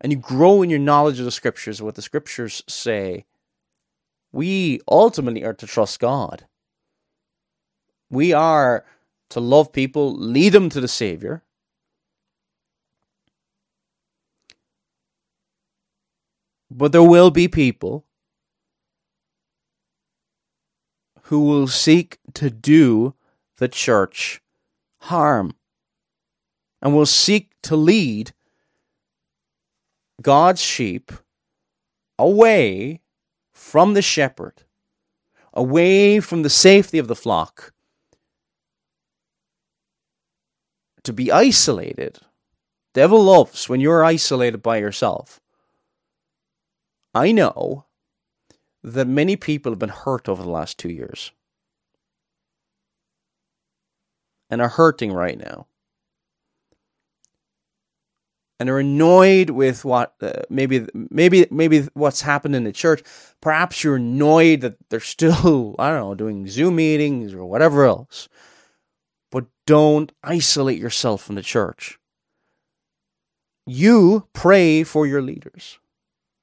[0.00, 3.26] and you grow in your knowledge of the scriptures, what the scriptures say.
[4.32, 6.46] We ultimately are to trust God.
[8.10, 8.84] We are
[9.30, 11.44] to love people, lead them to the Savior.
[16.72, 18.04] But there will be people
[21.22, 23.14] who will seek to do
[23.64, 24.42] the church
[24.98, 25.54] harm
[26.82, 28.32] and will seek to lead
[30.20, 31.10] God's sheep
[32.18, 33.00] away
[33.54, 34.64] from the shepherd,
[35.54, 37.72] away from the safety of the flock,
[41.02, 42.18] to be isolated.
[42.92, 45.40] Devil loves when you're isolated by yourself.
[47.14, 47.86] I know
[48.82, 51.32] that many people have been hurt over the last two years
[54.54, 55.66] and are hurting right now.
[58.60, 63.02] And are annoyed with what uh, maybe maybe maybe what's happened in the church.
[63.40, 68.28] Perhaps you're annoyed that they're still i don't know doing zoom meetings or whatever else.
[69.32, 71.98] But don't isolate yourself from the church.
[73.66, 75.80] You pray for your leaders.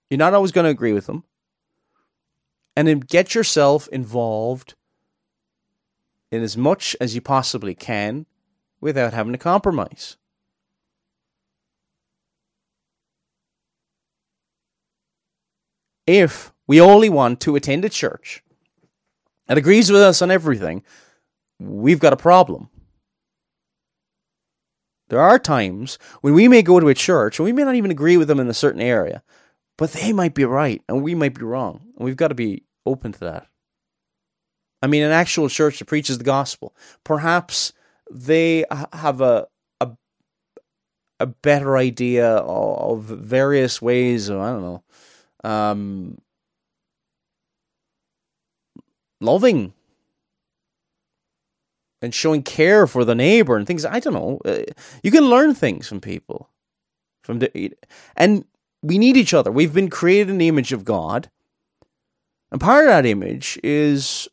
[0.09, 1.23] You're not always going to agree with them.
[2.75, 4.75] And then get yourself involved
[6.31, 8.25] in as much as you possibly can
[8.79, 10.17] without having to compromise.
[16.07, 18.43] If we only want to attend a church
[19.47, 20.83] that agrees with us on everything,
[21.59, 22.69] we've got a problem.
[25.09, 27.91] There are times when we may go to a church and we may not even
[27.91, 29.21] agree with them in a certain area,
[29.77, 31.81] but they might be right and we might be wrong.
[31.97, 33.47] And we've got to be open to that.
[34.81, 36.75] I mean, an actual church that preaches the gospel.
[37.03, 37.73] Perhaps
[38.09, 39.47] they have a
[39.79, 39.91] a,
[41.19, 44.83] a better idea of various ways of I don't know,
[45.43, 46.17] um,
[49.19, 49.73] loving
[52.01, 53.85] and showing care for the neighbor and things.
[53.85, 54.41] I don't know.
[54.43, 54.63] Uh,
[55.03, 56.49] you can learn things from people,
[57.23, 57.73] from the,
[58.17, 58.45] and
[58.81, 59.51] we need each other.
[59.51, 61.29] We've been created in the image of God,
[62.51, 64.27] and part of that image is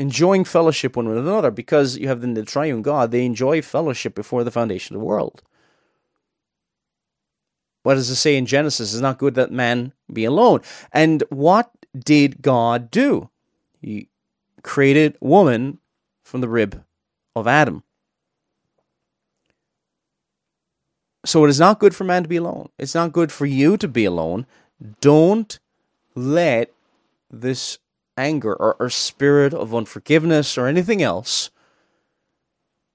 [0.00, 4.44] enjoying fellowship one with another because you have the triune God, they enjoy fellowship before
[4.44, 5.42] the foundation of the world.
[7.82, 8.94] What does it say in Genesis?
[8.94, 10.62] It's not good that man be alone.
[10.90, 13.28] And what did God do?
[13.82, 14.08] He
[14.62, 15.78] created woman
[16.24, 16.82] from the rib
[17.36, 17.82] of Adam.
[21.26, 22.70] So it is not good for man to be alone.
[22.78, 24.46] It's not good for you to be alone.
[25.02, 25.58] Don't
[26.14, 26.72] let
[27.30, 27.78] this
[28.20, 31.50] anger or, or spirit of unforgiveness or anything else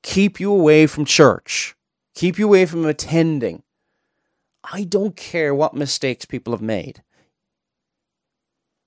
[0.06, 1.76] keep you away from church,
[2.14, 3.64] keep you away from attending.
[4.64, 7.02] I don't care what mistakes people have made.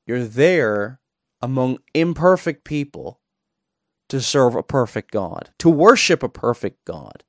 [0.07, 1.01] You're there
[1.43, 3.21] among imperfect people
[4.09, 7.25] to serve a perfect God, to worship a perfect God.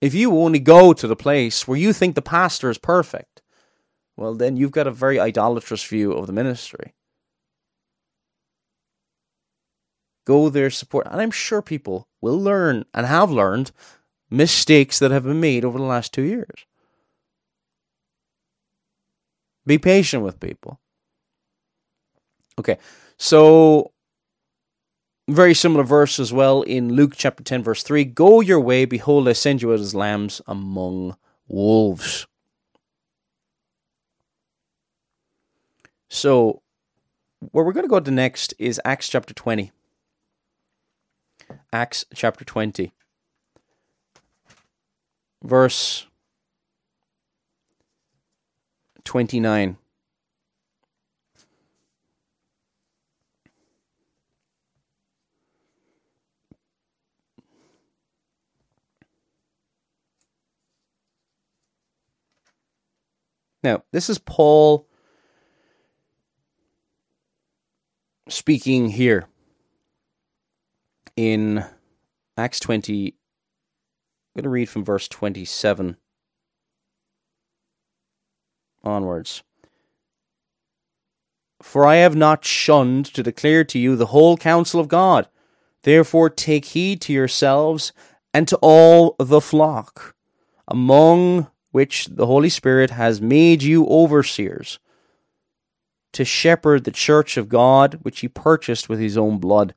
[0.00, 3.42] If you only go to the place where you think the pastor is perfect,
[4.16, 6.94] well, then you've got a very idolatrous view of the ministry.
[10.26, 11.06] Go there, support.
[11.10, 13.70] And I'm sure people will learn and have learned
[14.30, 16.66] mistakes that have been made over the last two years.
[19.64, 20.80] Be patient with people.
[22.58, 22.78] Okay,
[23.18, 23.92] so
[25.28, 29.28] very similar verse as well in Luke chapter 10, verse 3 Go your way, behold,
[29.28, 31.16] I send you as lambs among
[31.48, 32.26] wolves.
[36.26, 36.60] So,
[37.52, 39.70] where we're going to go to next is Acts chapter 20.
[41.72, 42.92] Acts chapter 20,
[45.44, 46.08] verse
[49.04, 49.76] 29.
[63.62, 64.88] Now, this is Paul
[68.28, 69.26] speaking here
[71.16, 71.64] in
[72.36, 73.06] Acts 20.
[73.06, 73.12] I'm
[74.36, 75.96] going to read from verse 27
[78.84, 79.42] onwards.
[81.62, 85.28] For I have not shunned to declare to you the whole counsel of God.
[85.82, 87.92] Therefore, take heed to yourselves
[88.34, 90.14] and to all the flock,
[90.68, 94.78] among which the Holy Spirit has made you overseers,
[96.16, 99.74] to shepherd the church of God, which he purchased with his own blood.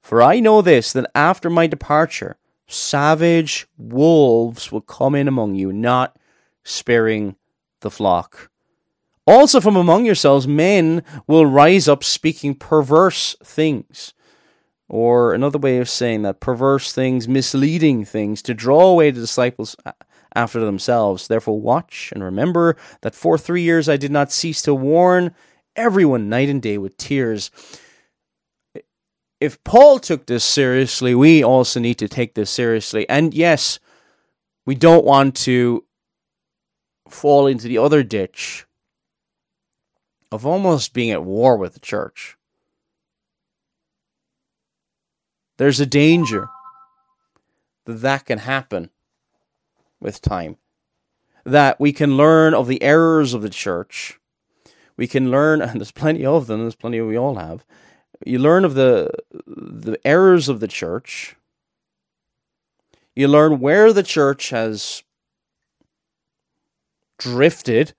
[0.00, 5.74] For I know this, that after my departure, savage wolves will come in among you,
[5.74, 6.16] not
[6.64, 7.36] sparing
[7.80, 8.50] the flock.
[9.26, 14.14] Also from among yourselves, men will rise up speaking perverse things.
[14.88, 19.76] Or another way of saying that, perverse things, misleading things, to draw away the disciples
[20.36, 21.26] after themselves.
[21.26, 25.34] Therefore, watch and remember that for three years I did not cease to warn
[25.74, 27.50] everyone night and day with tears.
[29.40, 33.08] If Paul took this seriously, we also need to take this seriously.
[33.08, 33.80] And yes,
[34.66, 35.84] we don't want to
[37.08, 38.66] fall into the other ditch
[40.30, 42.36] of almost being at war with the church.
[45.56, 46.48] There's a danger
[47.86, 48.90] that that can happen
[50.00, 50.56] with time.
[51.44, 54.18] That we can learn of the errors of the church.
[54.96, 57.64] We can learn, and there's plenty of them, there's plenty we all have.
[58.24, 59.10] You learn of the
[59.46, 61.36] the errors of the church.
[63.14, 65.02] You learn where the church has
[67.18, 67.92] drifted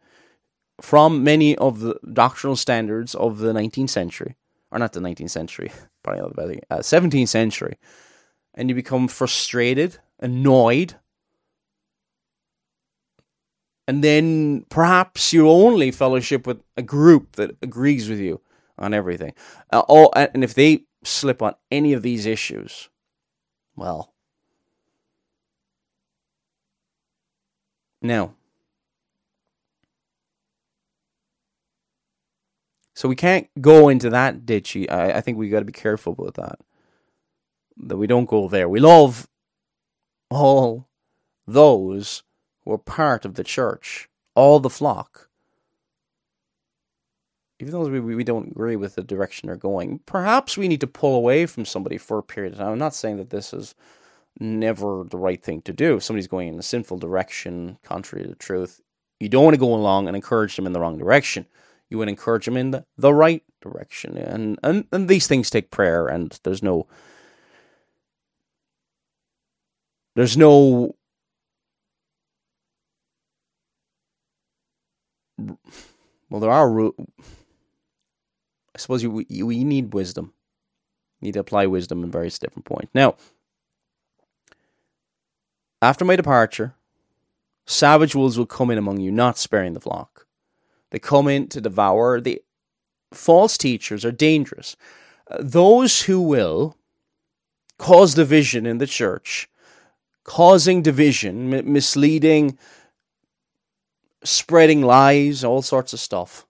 [0.82, 4.36] from many of the doctrinal standards of the 19th century,
[4.72, 5.72] or not the 19th century,
[6.04, 7.78] probably not the uh, 17th century,
[8.54, 10.96] and you become frustrated, annoyed,
[13.88, 18.42] and then perhaps you only fellowship with a group that agrees with you
[18.78, 19.34] on everything.
[19.72, 22.90] Uh, all, and if they slip on any of these issues,
[23.76, 24.14] well,
[28.02, 28.36] now
[32.98, 34.76] So we can't go into that ditch.
[34.76, 36.58] I, I think we got to be careful about that.
[37.78, 38.68] That we don't go there.
[38.68, 39.28] We love
[40.32, 40.90] all
[41.46, 42.24] those
[42.68, 45.30] who are part of the church, all the flock.
[47.60, 50.88] Even though we, we don't agree with the direction they're going, perhaps we need to
[50.88, 52.74] pull away from somebody for a period of time.
[52.74, 53.74] I'm not saying that this is
[54.40, 55.96] never the right thing to do.
[55.96, 58.82] If somebody's going in a sinful direction, contrary to the truth,
[59.20, 61.48] you don't want to go along and encourage them in the wrong direction
[61.90, 64.18] you would encourage them in the, the right direction.
[64.18, 66.88] And, and and these things take prayer, and there's no
[70.16, 70.97] there's no
[75.38, 76.88] well, there are.
[76.90, 80.34] I suppose you we need wisdom.
[81.20, 82.92] You need to apply wisdom in various different points.
[82.94, 83.16] Now,
[85.82, 86.76] after my departure,
[87.66, 90.28] savage wolves will come in among you, not sparing the flock.
[90.92, 92.22] They come in to devour.
[92.22, 92.42] The
[93.12, 94.76] false teachers are dangerous.
[95.30, 96.78] Uh, those who will
[97.78, 99.50] cause division in the church,
[100.24, 102.58] causing division, misleading,
[104.28, 106.46] spreading lies, all sorts of stuff,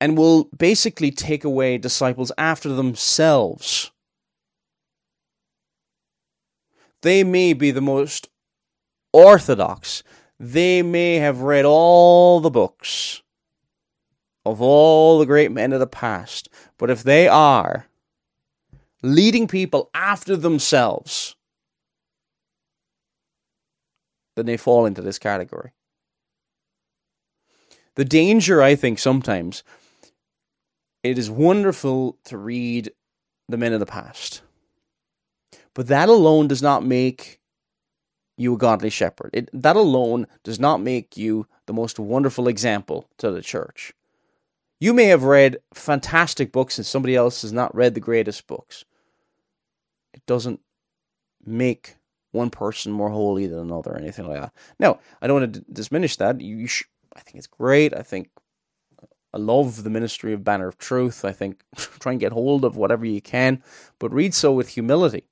[0.00, 3.90] and will basically take away disciples after themselves.
[7.02, 8.28] They may be the most
[9.12, 10.02] orthodox.
[10.38, 13.22] They may have read all the books
[14.44, 16.48] of all the great men of the past.
[16.78, 17.86] But if they are
[19.02, 21.36] leading people after themselves,
[24.36, 25.72] then they fall into this category.
[27.96, 29.62] The danger, I think, sometimes
[31.02, 32.92] it is wonderful to read
[33.48, 34.42] the men of the past,
[35.74, 37.40] but that alone does not make
[38.36, 39.30] you a godly shepherd.
[39.32, 43.92] It, that alone does not make you the most wonderful example to the church.
[44.80, 48.84] You may have read fantastic books and somebody else has not read the greatest books.
[50.14, 50.60] It doesn't
[51.44, 51.96] make
[52.32, 54.54] one person more holy than another or anything like that.
[54.78, 56.40] Now, I don't want to d- diminish that.
[56.40, 56.84] You, sh-
[57.20, 57.94] I think it's great.
[57.94, 58.30] I think
[59.32, 61.24] I love the ministry of Banner of Truth.
[61.24, 63.62] I think try and get hold of whatever you can,
[63.98, 65.24] but read so with humility,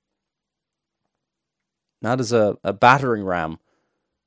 [2.03, 3.59] not as a, a battering ram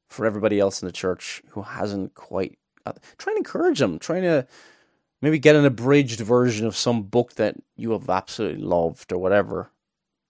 [0.09, 2.57] for everybody else in the church who hasn't quite.
[2.86, 3.99] Uh, try and encourage them.
[3.99, 4.47] Trying to
[5.22, 9.72] maybe get an abridged version of some book that you have absolutely loved or whatever.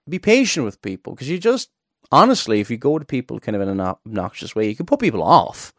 [0.08, 1.70] Be patient with people because you just
[2.12, 5.00] honestly, if you go to people kind of in an obnoxious way, you can put
[5.00, 5.74] people off.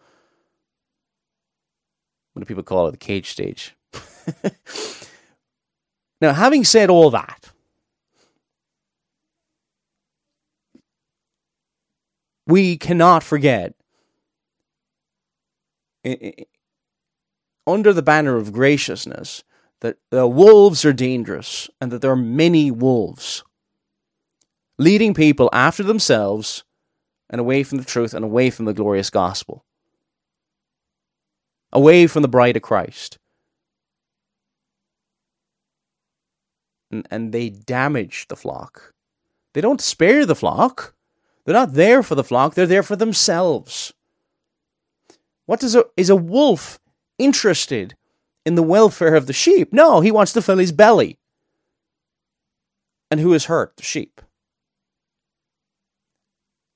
[2.42, 2.90] What do people call it?
[2.90, 3.76] The cage stage.
[6.20, 7.52] now, having said all that,
[12.48, 13.74] we cannot forget
[17.64, 19.44] under the banner of graciousness
[19.82, 23.44] that the wolves are dangerous and that there are many wolves
[24.80, 26.64] leading people after themselves
[27.30, 29.64] and away from the truth and away from the glorious gospel,
[31.72, 33.18] away from the bride of Christ.
[36.90, 38.92] And, and they damage the flock.
[39.54, 40.94] They don't spare the flock.
[41.44, 43.92] They're not there for the flock, they're there for themselves.
[45.46, 46.78] What does a is a wolf
[47.18, 47.96] interested
[48.46, 49.72] in the welfare of the sheep?
[49.72, 51.18] No, he wants to fill his belly.
[53.10, 53.76] And who is hurt?
[53.76, 54.20] The sheep.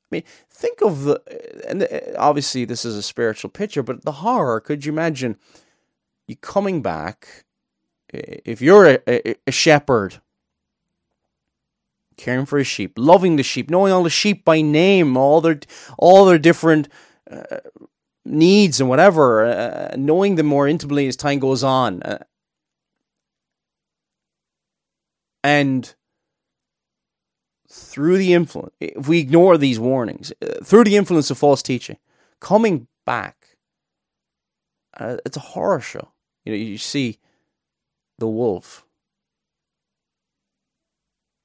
[0.07, 1.21] I mean, think of the,
[1.69, 1.87] and
[2.17, 4.61] obviously this is a spiritual picture, but the horror.
[4.61, 5.37] Could you imagine
[6.29, 7.45] you coming back?
[8.13, 10.21] If you're a, a, a shepherd,
[12.17, 15.59] caring for his sheep, loving the sheep, knowing all the sheep by name, all their
[15.99, 16.89] all their different
[17.29, 17.59] uh,
[18.25, 22.19] needs and whatever, uh, knowing them more intimately as time goes on, uh,
[25.43, 25.95] and
[27.69, 31.97] through the influence, if we ignore these warnings, uh, through the influence of false teaching,
[32.41, 33.57] coming back,
[34.99, 36.13] uh, it's a horror show.
[36.45, 37.19] You know, you see
[38.19, 38.87] the wolf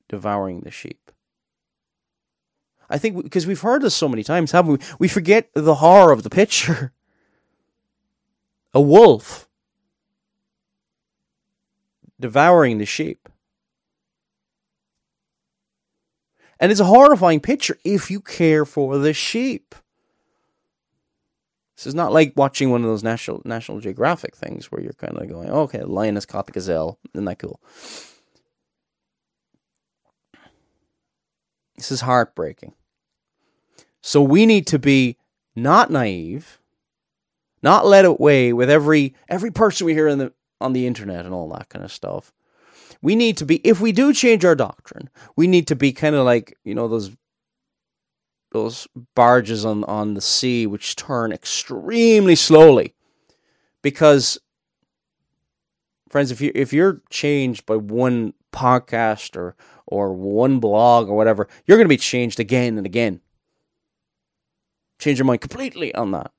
[0.08, 1.12] devouring the sheep.
[2.90, 4.78] I think because we've heard this so many times, haven't we?
[5.00, 6.92] We forget the horror of the picture.
[8.74, 9.50] A wolf
[12.20, 13.28] devouring the sheep.
[16.62, 19.74] And it's a horrifying picture if you care for the sheep.
[21.76, 25.18] This is not like watching one of those National National Geographic things where you're kind
[25.18, 27.00] of going, oh, okay, lion has caught the gazelle.
[27.16, 27.60] Isn't that cool?
[31.76, 32.74] This is heartbreaking.
[34.02, 35.18] So we need to be
[35.56, 36.60] not naive,
[37.64, 41.34] not led away with every every person we hear in the on the internet and
[41.34, 42.32] all that kind of stuff
[43.02, 46.16] we need to be if we do change our doctrine, we need to be kind
[46.16, 47.12] of like you know those
[48.52, 52.94] those barges on on the sea which turn extremely slowly,
[53.82, 54.40] because
[56.10, 59.56] friends, if you if you're changed by one podcast or
[59.88, 63.22] or one blog or whatever, you're going to be changed again and again.
[65.00, 66.32] Change your mind completely on that.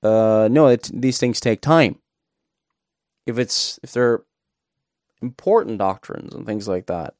[0.00, 1.98] Uh, no, it, these things take time.
[3.26, 4.22] If it's if they're
[5.22, 7.14] important doctrines and things like that.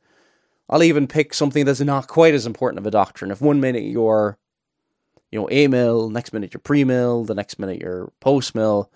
[0.71, 3.31] I'll even pick something that's not quite as important of a doctrine.
[3.31, 4.39] If one minute you're,
[5.31, 8.91] you know, a mill, next minute you're pre mill, the next minute you're post mill.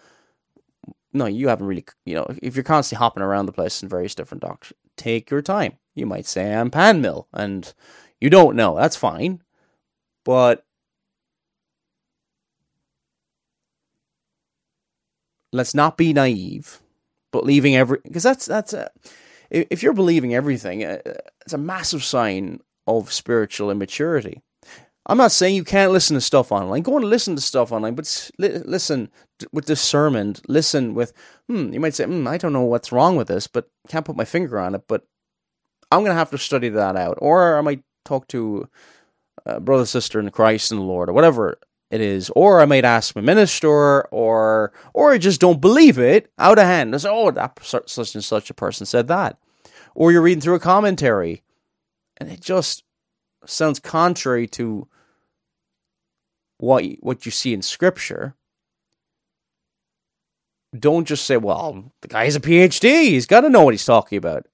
[1.15, 4.15] No, you haven't really, you know, if you're constantly hopping around the place in various
[4.15, 5.75] different doctrines, take your time.
[5.95, 7.73] You might say I'm pan mill, and
[8.21, 8.77] you don't know.
[8.77, 9.43] That's fine,
[10.25, 10.65] but
[15.53, 16.82] let's not be naive
[17.33, 18.91] believing every because that's that's a,
[19.51, 20.99] if you're believing everything, uh,
[21.43, 24.43] it's a massive sign of spiritual immaturity.
[25.07, 26.83] I'm not saying you can't listen to stuff online.
[26.83, 29.11] Go and listen to stuff online, but listen
[29.53, 30.43] with discernment.
[30.49, 31.13] Listen with,
[31.49, 34.17] hmm, you might say, hmm, I don't know what's wrong with this, but can't put
[34.17, 34.83] my finger on it.
[34.87, 35.05] But
[35.91, 37.19] I'm going to have to study that out.
[37.21, 38.69] Or I might talk to
[39.45, 41.59] a brother, sister in Christ and the Lord, or whatever
[41.93, 46.33] it is, or I might ask my minister, or or I just don't believe it
[46.39, 46.95] out of hand.
[46.95, 49.37] I say, oh, that such and such a person said that,
[49.95, 51.43] or you're reading through a commentary,
[52.17, 52.83] and it just
[53.45, 54.89] sounds contrary to
[56.57, 58.37] what what you see in Scripture.
[60.75, 63.03] Don't just say, well, the guy has a PhD.
[63.03, 64.47] He's got to know what he's talking about.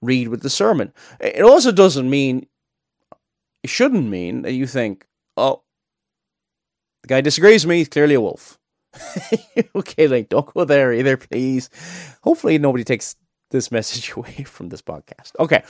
[0.00, 0.94] Read with discernment.
[1.20, 2.46] It also doesn't mean,
[3.62, 5.06] it shouldn't mean that you think,
[5.36, 5.60] oh,
[7.06, 7.78] the guy disagrees with me.
[7.78, 8.58] He's clearly a wolf.
[9.76, 11.70] okay, like don't go there either, please.
[12.22, 13.14] Hopefully, nobody takes
[13.50, 15.32] this message away from this podcast.
[15.38, 15.62] Okay,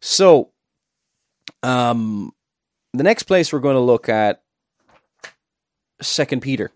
[0.00, 0.50] so
[1.62, 2.32] um,
[2.92, 4.42] the next place we're going to look at
[6.02, 6.70] Second Peter.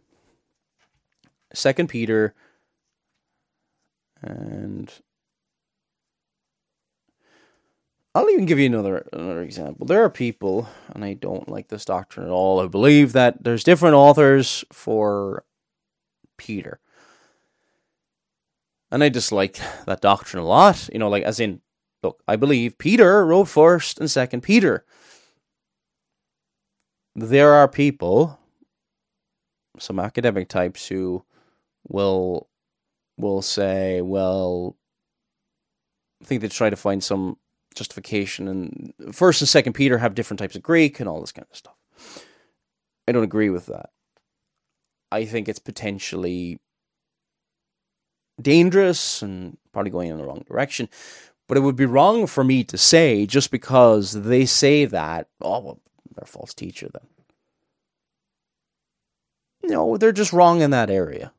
[1.52, 2.34] Second Peter,
[4.22, 4.90] and
[8.18, 9.86] I'll even give you another another example.
[9.86, 12.58] There are people, and I don't like this doctrine at all.
[12.60, 15.44] I believe that there's different authors for
[16.36, 16.80] Peter,
[18.90, 20.88] and I dislike that doctrine a lot.
[20.92, 21.60] You know, like as in,
[22.02, 24.84] look, I believe Peter wrote First and Second Peter.
[27.14, 28.36] There are people,
[29.78, 31.24] some academic types who
[31.86, 32.48] will
[33.16, 34.76] will say, well,
[36.20, 37.36] I think they try to find some
[37.78, 41.46] justification, and First and Second Peter have different types of Greek and all this kind
[41.50, 41.74] of stuff.
[43.06, 43.90] I don't agree with that.
[45.10, 46.60] I think it's potentially
[48.40, 50.88] dangerous and probably going in the wrong direction.
[51.46, 55.60] But it would be wrong for me to say just because they say that, oh,
[55.60, 55.80] well,
[56.14, 57.06] they're a false teacher then.
[59.70, 61.32] No, they're just wrong in that area.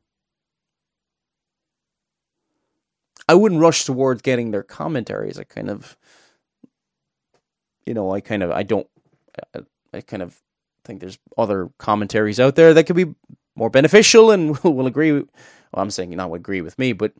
[3.28, 5.38] I wouldn't rush towards getting their commentaries.
[5.38, 5.96] I kind of,
[7.90, 8.86] you know, I kind of, I don't,
[9.92, 10.40] I kind of
[10.84, 13.16] think there's other commentaries out there that could be
[13.56, 15.10] more beneficial and will agree.
[15.10, 15.26] Well,
[15.74, 17.14] I'm saying not agree with me, but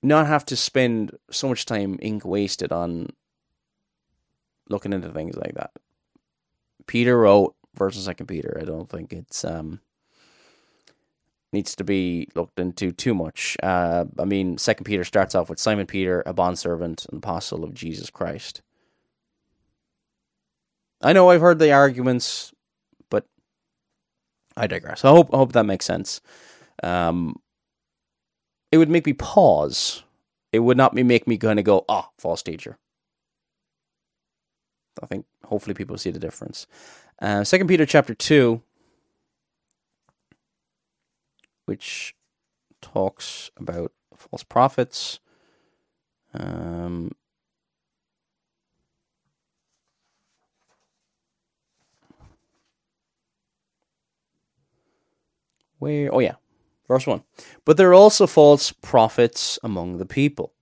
[0.00, 3.08] not have to spend so much time ink wasted on
[4.70, 5.72] looking into things like that.
[6.86, 8.56] Peter wrote versus Second Peter.
[8.60, 9.80] I don't think it's um
[11.52, 13.56] needs to be looked into too much.
[13.60, 17.74] Uh, I mean, Second Peter starts off with Simon Peter, a bondservant and apostle of
[17.74, 18.60] Jesus Christ.
[21.02, 22.52] I know I've heard the arguments,
[23.10, 23.26] but
[24.56, 25.04] I digress.
[25.04, 26.20] I hope I hope that makes sense.
[26.82, 27.36] Um,
[28.72, 30.02] it would make me pause.
[30.52, 32.78] It would not make me kind of go, "Ah, false teacher."
[35.02, 36.66] I think hopefully people see the difference.
[37.20, 38.62] Uh, Second Peter chapter two
[41.66, 42.14] which
[42.82, 45.20] talks about false prophets.
[46.32, 47.12] Um,
[55.84, 56.14] where?
[56.14, 56.34] Oh, yeah.
[56.88, 57.22] Verse 1.
[57.64, 60.52] But there are also false prophets among the people.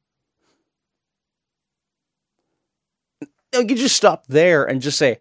[3.55, 5.21] You just stop there and just say,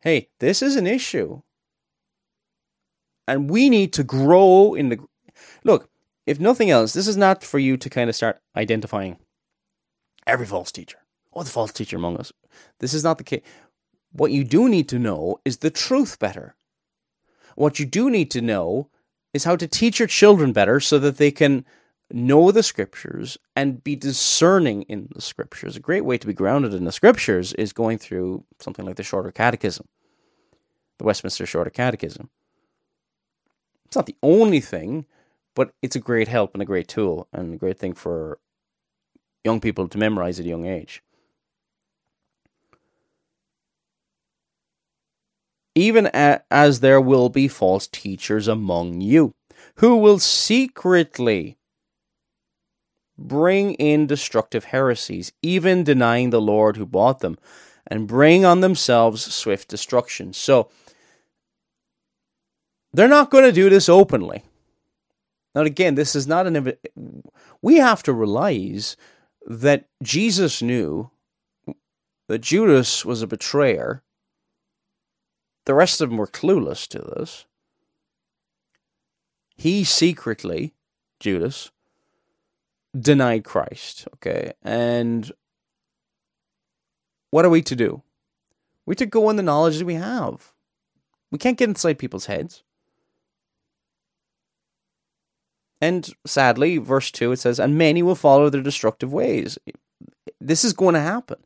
[0.00, 1.40] hey, this is an issue
[3.28, 4.98] and we need to grow in the
[5.62, 5.88] look
[6.26, 9.18] if nothing else this is not for you to kind of start identifying
[10.26, 10.98] every false teacher
[11.30, 12.32] or the false teacher among us
[12.80, 13.42] this is not the case
[14.10, 16.56] what you do need to know is the truth better
[17.54, 18.88] what you do need to know
[19.32, 21.64] is how to teach your children better so that they can
[22.10, 26.72] know the scriptures and be discerning in the scriptures a great way to be grounded
[26.72, 29.86] in the scriptures is going through something like the shorter catechism
[30.98, 32.30] the westminster shorter catechism
[33.88, 35.06] it's not the only thing,
[35.54, 38.38] but it's a great help and a great tool and a great thing for
[39.44, 41.02] young people to memorize at a young age.
[45.78, 49.32] Even as there will be false teachers among you,
[49.76, 51.56] who will secretly
[53.16, 57.38] bring in destructive heresies, even denying the Lord who bought them,
[57.86, 60.32] and bring on themselves swift destruction.
[60.32, 60.68] So,
[62.92, 64.42] they're not going to do this openly.
[65.54, 66.72] Now, again, this is not an.
[67.62, 68.96] We have to realize
[69.46, 71.12] that Jesus knew
[72.26, 74.02] that Judas was a betrayer.
[75.68, 77.44] The rest of them were clueless to this.
[79.54, 80.72] He secretly,
[81.20, 81.70] Judas,
[82.98, 84.08] denied Christ.
[84.14, 84.52] Okay.
[84.62, 85.30] And
[87.30, 88.02] what are we to do?
[88.86, 90.54] We to go in the knowledge that we have.
[91.30, 92.62] We can't get inside people's heads.
[95.82, 99.58] And sadly, verse 2, it says, And many will follow their destructive ways.
[100.40, 101.36] This is going to happen.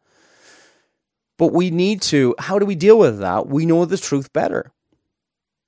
[1.42, 3.48] But we need to, how do we deal with that?
[3.48, 4.70] We know the truth better.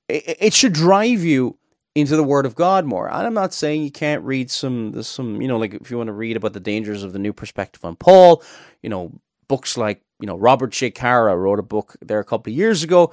[0.08, 1.58] It, it should drive you
[1.96, 3.08] into the Word of God more.
[3.08, 6.06] And I'm not saying you can't read some, some, you know, like if you want
[6.06, 8.40] to read about the dangers of the new perspective on Paul,
[8.84, 9.18] you know,
[9.48, 10.92] books like, you know, Robert J.
[11.02, 13.12] Wrote a book there a couple of years ago.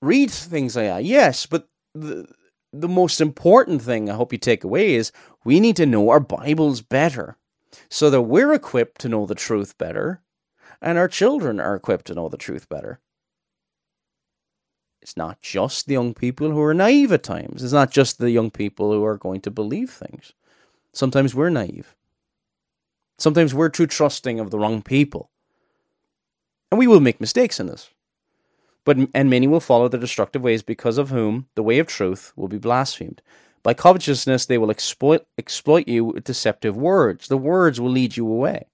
[0.00, 2.26] Read things like that, yes, but the,
[2.72, 5.12] the most important thing I hope you take away is
[5.44, 7.36] we need to know our Bibles better
[7.90, 10.22] so that we're equipped to know the truth better
[10.82, 13.00] and our children are equipped to know the truth better.
[15.02, 17.62] It's not just the young people who are naive at times.
[17.62, 20.34] It's not just the young people who are going to believe things.
[20.92, 21.94] Sometimes we're naive.
[23.18, 25.30] Sometimes we're too trusting of the wrong people.
[26.70, 27.90] And we will make mistakes in this.
[28.84, 32.32] But and many will follow the destructive ways, because of whom the way of truth
[32.36, 33.22] will be blasphemed.
[33.62, 37.28] By covetousness they will exploit exploit you with deceptive words.
[37.28, 38.68] The words will lead you away.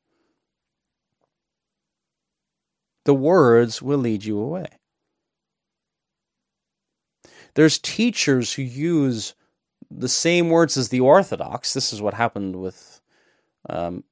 [3.06, 4.66] The words will lead you away.
[7.54, 9.34] There's teachers who use
[9.90, 11.72] the same words as the Orthodox.
[11.72, 13.00] This is what happened with
[13.70, 14.02] um,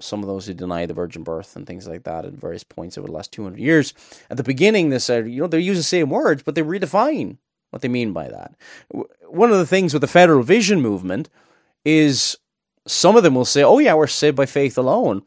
[0.00, 2.98] some of those who deny the virgin birth and things like that at various points
[2.98, 3.94] over the last 200 years.
[4.30, 7.38] At the beginning, they said, you know, they use the same words, but they redefine
[7.70, 8.54] what they mean by that.
[9.26, 11.30] One of the things with the Federal Vision movement
[11.84, 12.36] is
[12.86, 15.22] some of them will say, "Oh yeah, we're saved by faith alone,"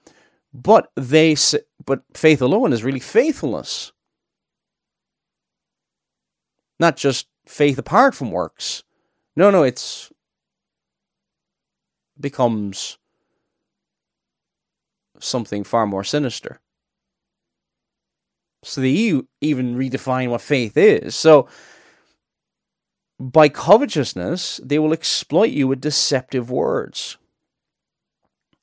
[0.54, 1.60] but they say,
[1.92, 3.92] but faith alone is really faithfulness,
[6.80, 8.84] not just faith apart from works.
[9.36, 10.10] No, no, it's
[12.18, 12.98] becomes
[15.20, 16.62] something far more sinister.
[18.64, 21.14] So they even redefine what faith is.
[21.14, 21.50] So
[23.20, 27.18] by covetousness, they will exploit you with deceptive words.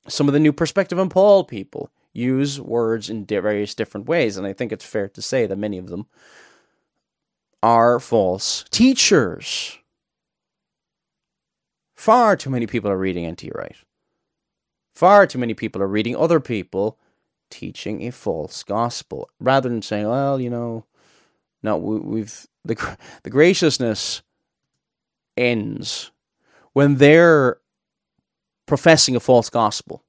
[0.08, 4.46] Some of the new perspective on Paul people use words in various different ways, and
[4.46, 6.06] I think it's fair to say that many of them
[7.62, 9.78] are false teachers.
[11.94, 13.50] Far too many people are reading N.T.
[13.54, 13.76] Wright.
[14.94, 16.98] Far too many people are reading other people
[17.50, 20.84] teaching a false gospel rather than saying, well, you know,
[21.62, 24.22] no, we, have the the graciousness
[25.36, 26.10] ends
[26.72, 27.58] when they're
[28.66, 30.04] professing a false gospel.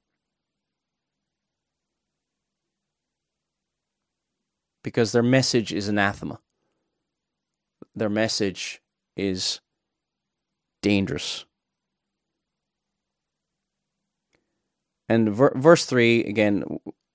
[4.83, 6.39] Because their message is anathema.
[7.95, 8.81] Their message
[9.17, 9.59] is
[10.81, 11.45] dangerous.
[15.09, 16.63] And ver- verse 3 again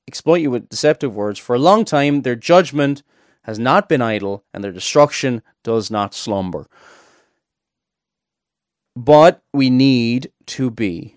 [0.06, 1.38] exploit you with deceptive words.
[1.38, 3.02] For a long time, their judgment
[3.44, 6.66] has not been idle, and their destruction does not slumber.
[8.96, 11.16] But we need to be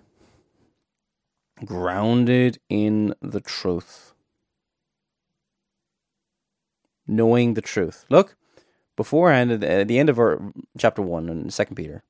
[1.64, 4.14] grounded in the truth.
[7.08, 8.06] Knowing the truth.
[8.10, 8.36] Look,
[8.96, 12.04] beforehand, at the end of our chapter 1 in 2 Peter,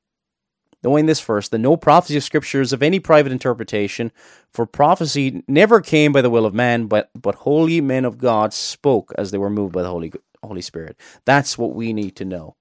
[0.84, 4.12] knowing this first, that no prophecy of Scripture is of any private interpretation,
[4.52, 8.54] for prophecy never came by the will of man, but, but holy men of God
[8.54, 10.12] spoke as they were moved by the Holy,
[10.43, 10.98] Holy Spirit.
[11.26, 12.56] That's what we need to know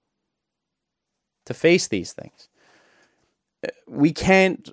[1.46, 2.48] to face these things.
[3.86, 4.68] We can't,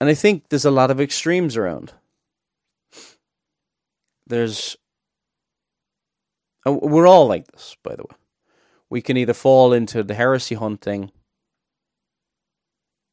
[0.00, 1.92] and I think there's a lot of extremes around.
[4.26, 4.76] There's,
[6.72, 8.16] we're all like this, by the way.
[8.90, 11.12] We can either fall into the heresy hunting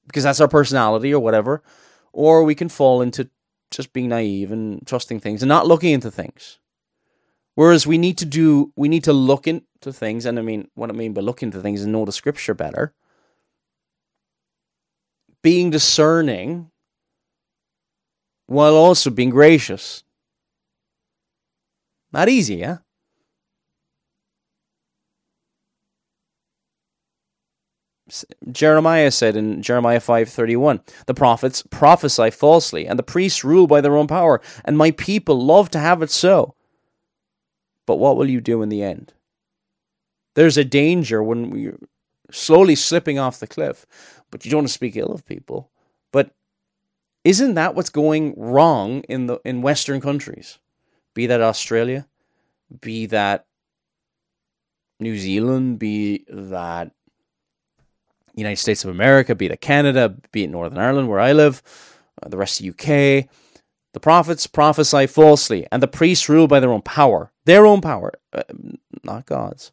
[0.08, 1.64] because that's our personality or whatever,
[2.14, 3.30] or we can fall into
[3.72, 6.60] just being naive and trusting things and not looking into things.
[7.56, 10.90] Whereas we need to do, we need to look into things, and I mean, what
[10.90, 12.94] I mean by look into things is know the scripture better.
[15.42, 16.72] Being discerning
[18.48, 20.04] while also being gracious.
[22.12, 22.78] Not easy, yeah?
[28.52, 33.98] Jeremiah said in Jeremiah 5:31, "The prophets prophesy falsely, and the priests rule by their
[33.98, 36.56] own power, and my people love to have it so."
[37.86, 39.14] But what will you do in the end?
[40.36, 41.80] There's a danger when we're
[42.32, 43.86] slowly slipping off the cliff,
[44.30, 45.72] but you don't want to speak ill of people.
[46.12, 46.32] But
[47.24, 50.60] isn't that what's going wrong in the in western countries?
[51.14, 52.08] Be that Australia,
[52.82, 53.48] be that
[55.00, 56.92] New Zealand, be that
[58.36, 61.62] United States of America, be it Canada, be it Northern Ireland, where I live,
[62.22, 63.28] uh, the rest of the UK.
[63.94, 68.12] The prophets prophesy falsely, and the priests rule by their own power, their own power,
[68.34, 68.44] uh,
[69.04, 69.72] not God's.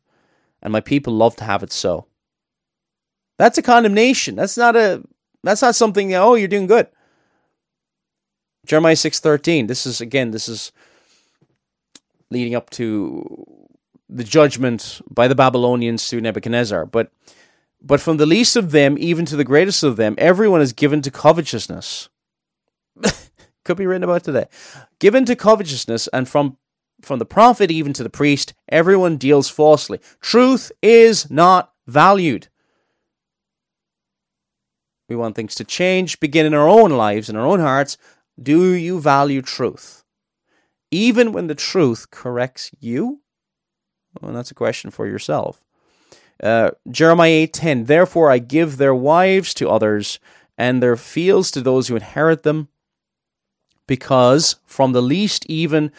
[0.62, 2.06] And my people love to have it so.
[3.36, 4.36] That's a condemnation.
[4.36, 5.02] That's not a.
[5.42, 6.14] That's not something.
[6.14, 6.86] Oh, you're doing good.
[8.64, 9.66] Jeremiah six thirteen.
[9.66, 10.30] This is again.
[10.30, 10.70] This is
[12.30, 13.44] leading up to
[14.08, 16.86] the judgment by the Babylonians to Nebuchadnezzar.
[16.86, 17.10] But
[17.84, 21.02] but from the least of them, even to the greatest of them, everyone is given
[21.02, 22.08] to covetousness.
[23.64, 24.46] Could be written about today.
[24.98, 26.56] Given to covetousness, and from
[27.00, 29.98] from the prophet even to the priest, everyone deals falsely.
[30.20, 32.46] Truth is not valued.
[35.08, 37.98] We want things to change, begin in our own lives, in our own hearts.
[38.40, 40.04] Do you value truth?
[40.92, 43.20] Even when the truth corrects you?
[44.20, 45.60] Well, that's a question for yourself.
[46.42, 50.20] Uh, Jeremiah 8:10 Therefore I give their wives to others
[50.58, 52.68] and their fields to those who inherit them
[53.86, 55.90] because from the least even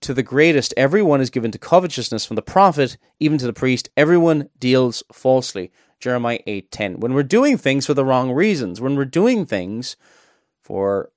[0.00, 3.90] to the greatest everyone is given to covetousness from the prophet even to the priest.
[3.96, 5.70] Everyone deals falsely.
[6.00, 9.96] Jeremiah 8:10 When we're doing things for the wrong reasons when we're doing things
[10.62, 11.10] for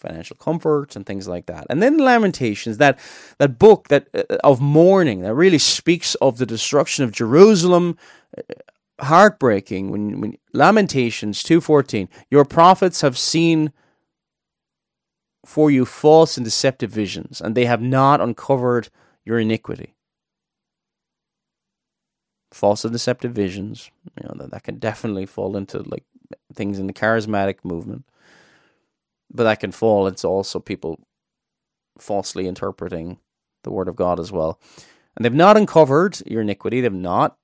[0.00, 1.66] financial comforts and things like that.
[1.70, 2.98] And then Lamentations, that
[3.38, 7.96] that book that uh, of mourning that really speaks of the destruction of Jerusalem,
[8.36, 8.42] uh,
[9.04, 9.90] heartbreaking.
[9.92, 13.72] When, when Lamentations two fourteen, your prophets have seen
[15.46, 18.88] for you false and deceptive visions, and they have not uncovered
[19.24, 19.94] your iniquity.
[22.52, 23.90] false and deceptive visions.
[24.20, 26.04] You know that that can definitely fall into like
[26.54, 28.04] things in the charismatic movement,
[29.30, 31.00] but that can fall into also people
[31.98, 33.18] falsely interpreting
[33.62, 34.58] the word of God as well.
[35.16, 36.80] And they've not uncovered your iniquity.
[36.80, 37.36] They've not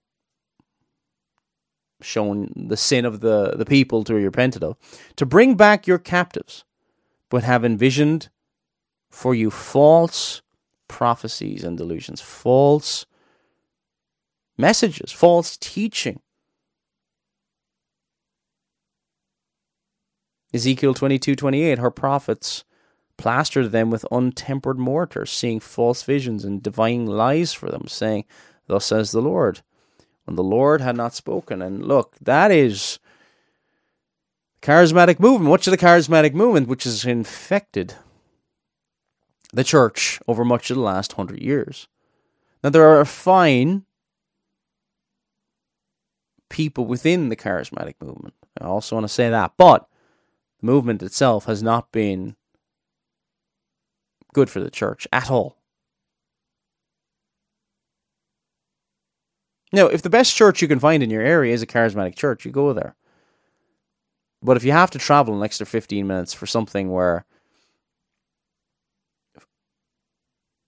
[2.03, 4.77] shown the sin of the, the people to repented of,
[5.17, 6.65] to bring back your captives,
[7.31, 8.29] but have envisioned
[9.11, 10.43] for you false
[10.89, 13.07] prophecies and delusions, false
[14.59, 16.21] messages, false teaching.
[20.57, 22.65] Ezekiel 22 28, her prophets
[23.19, 28.25] plastered them with untempered mortar, seeing false visions and divine lies for them, saying,
[28.67, 29.63] Thus says the Lord
[30.25, 31.63] when the Lord had not spoken.
[31.63, 32.99] And look, that is
[34.61, 37.95] charismatic movement, much of the charismatic movement which has infected
[39.53, 41.87] the church over much of the last hundred years.
[42.65, 43.85] Now, there are fine
[46.49, 48.35] people within the charismatic movement.
[48.61, 49.53] I also want to say that.
[49.57, 49.87] But
[50.61, 52.37] the movement itself has not been
[54.33, 55.57] good for the church at all.
[59.73, 62.45] Now, if the best church you can find in your area is a charismatic church,
[62.45, 62.95] you go there.
[64.43, 67.25] But if you have to travel an extra 15 minutes for something where
[69.35, 69.43] you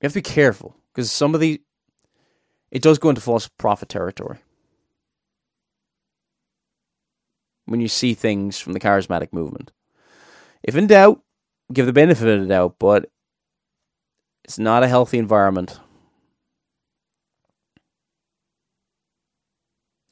[0.02, 1.62] have to be careful because some of the
[2.70, 4.38] it does go into false prophet territory.
[7.64, 9.72] When you see things from the charismatic movement.
[10.68, 11.22] If in doubt,
[11.72, 13.10] give the benefit of the doubt, but
[14.44, 15.80] it's not a healthy environment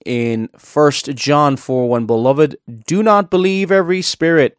[0.07, 2.07] in First John 4 1.
[2.07, 4.57] Beloved, do not believe every spirit.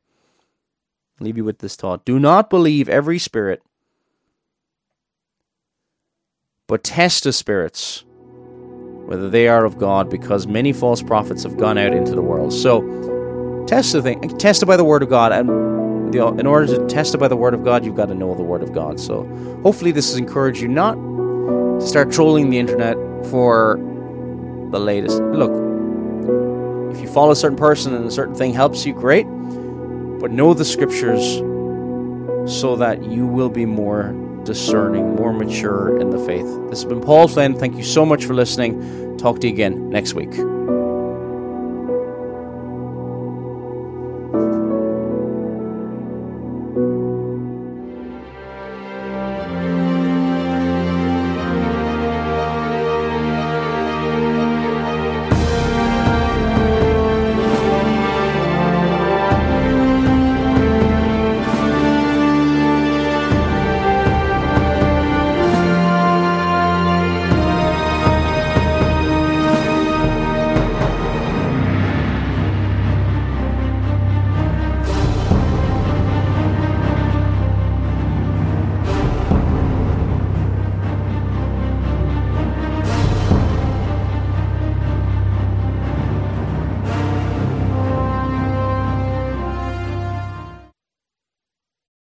[1.20, 2.06] I'll leave you with this thought.
[2.06, 3.64] Do not believe every spirit,
[6.68, 8.06] but test the spirits,
[9.08, 12.54] whether they are of God, because many false prophets have gone out into the world.
[12.54, 15.76] So, test the thing, test it by the word of God, and
[16.16, 18.34] Uh, in order to test it by the word of God, you've got to know
[18.34, 18.99] the word of God.
[18.99, 19.24] So,
[19.64, 22.95] hopefully, this has encouraged you not to start trolling the internet
[23.30, 23.78] for
[24.72, 25.20] the latest.
[25.20, 25.51] Look,
[26.95, 29.26] if you follow a certain person and a certain thing helps you, great.
[29.26, 31.38] But know the scriptures
[32.47, 36.47] so that you will be more discerning, more mature in the faith.
[36.70, 37.60] This has been Paul Flynn.
[37.60, 39.18] Thank you so much for listening.
[39.18, 40.32] Talk to you again next week.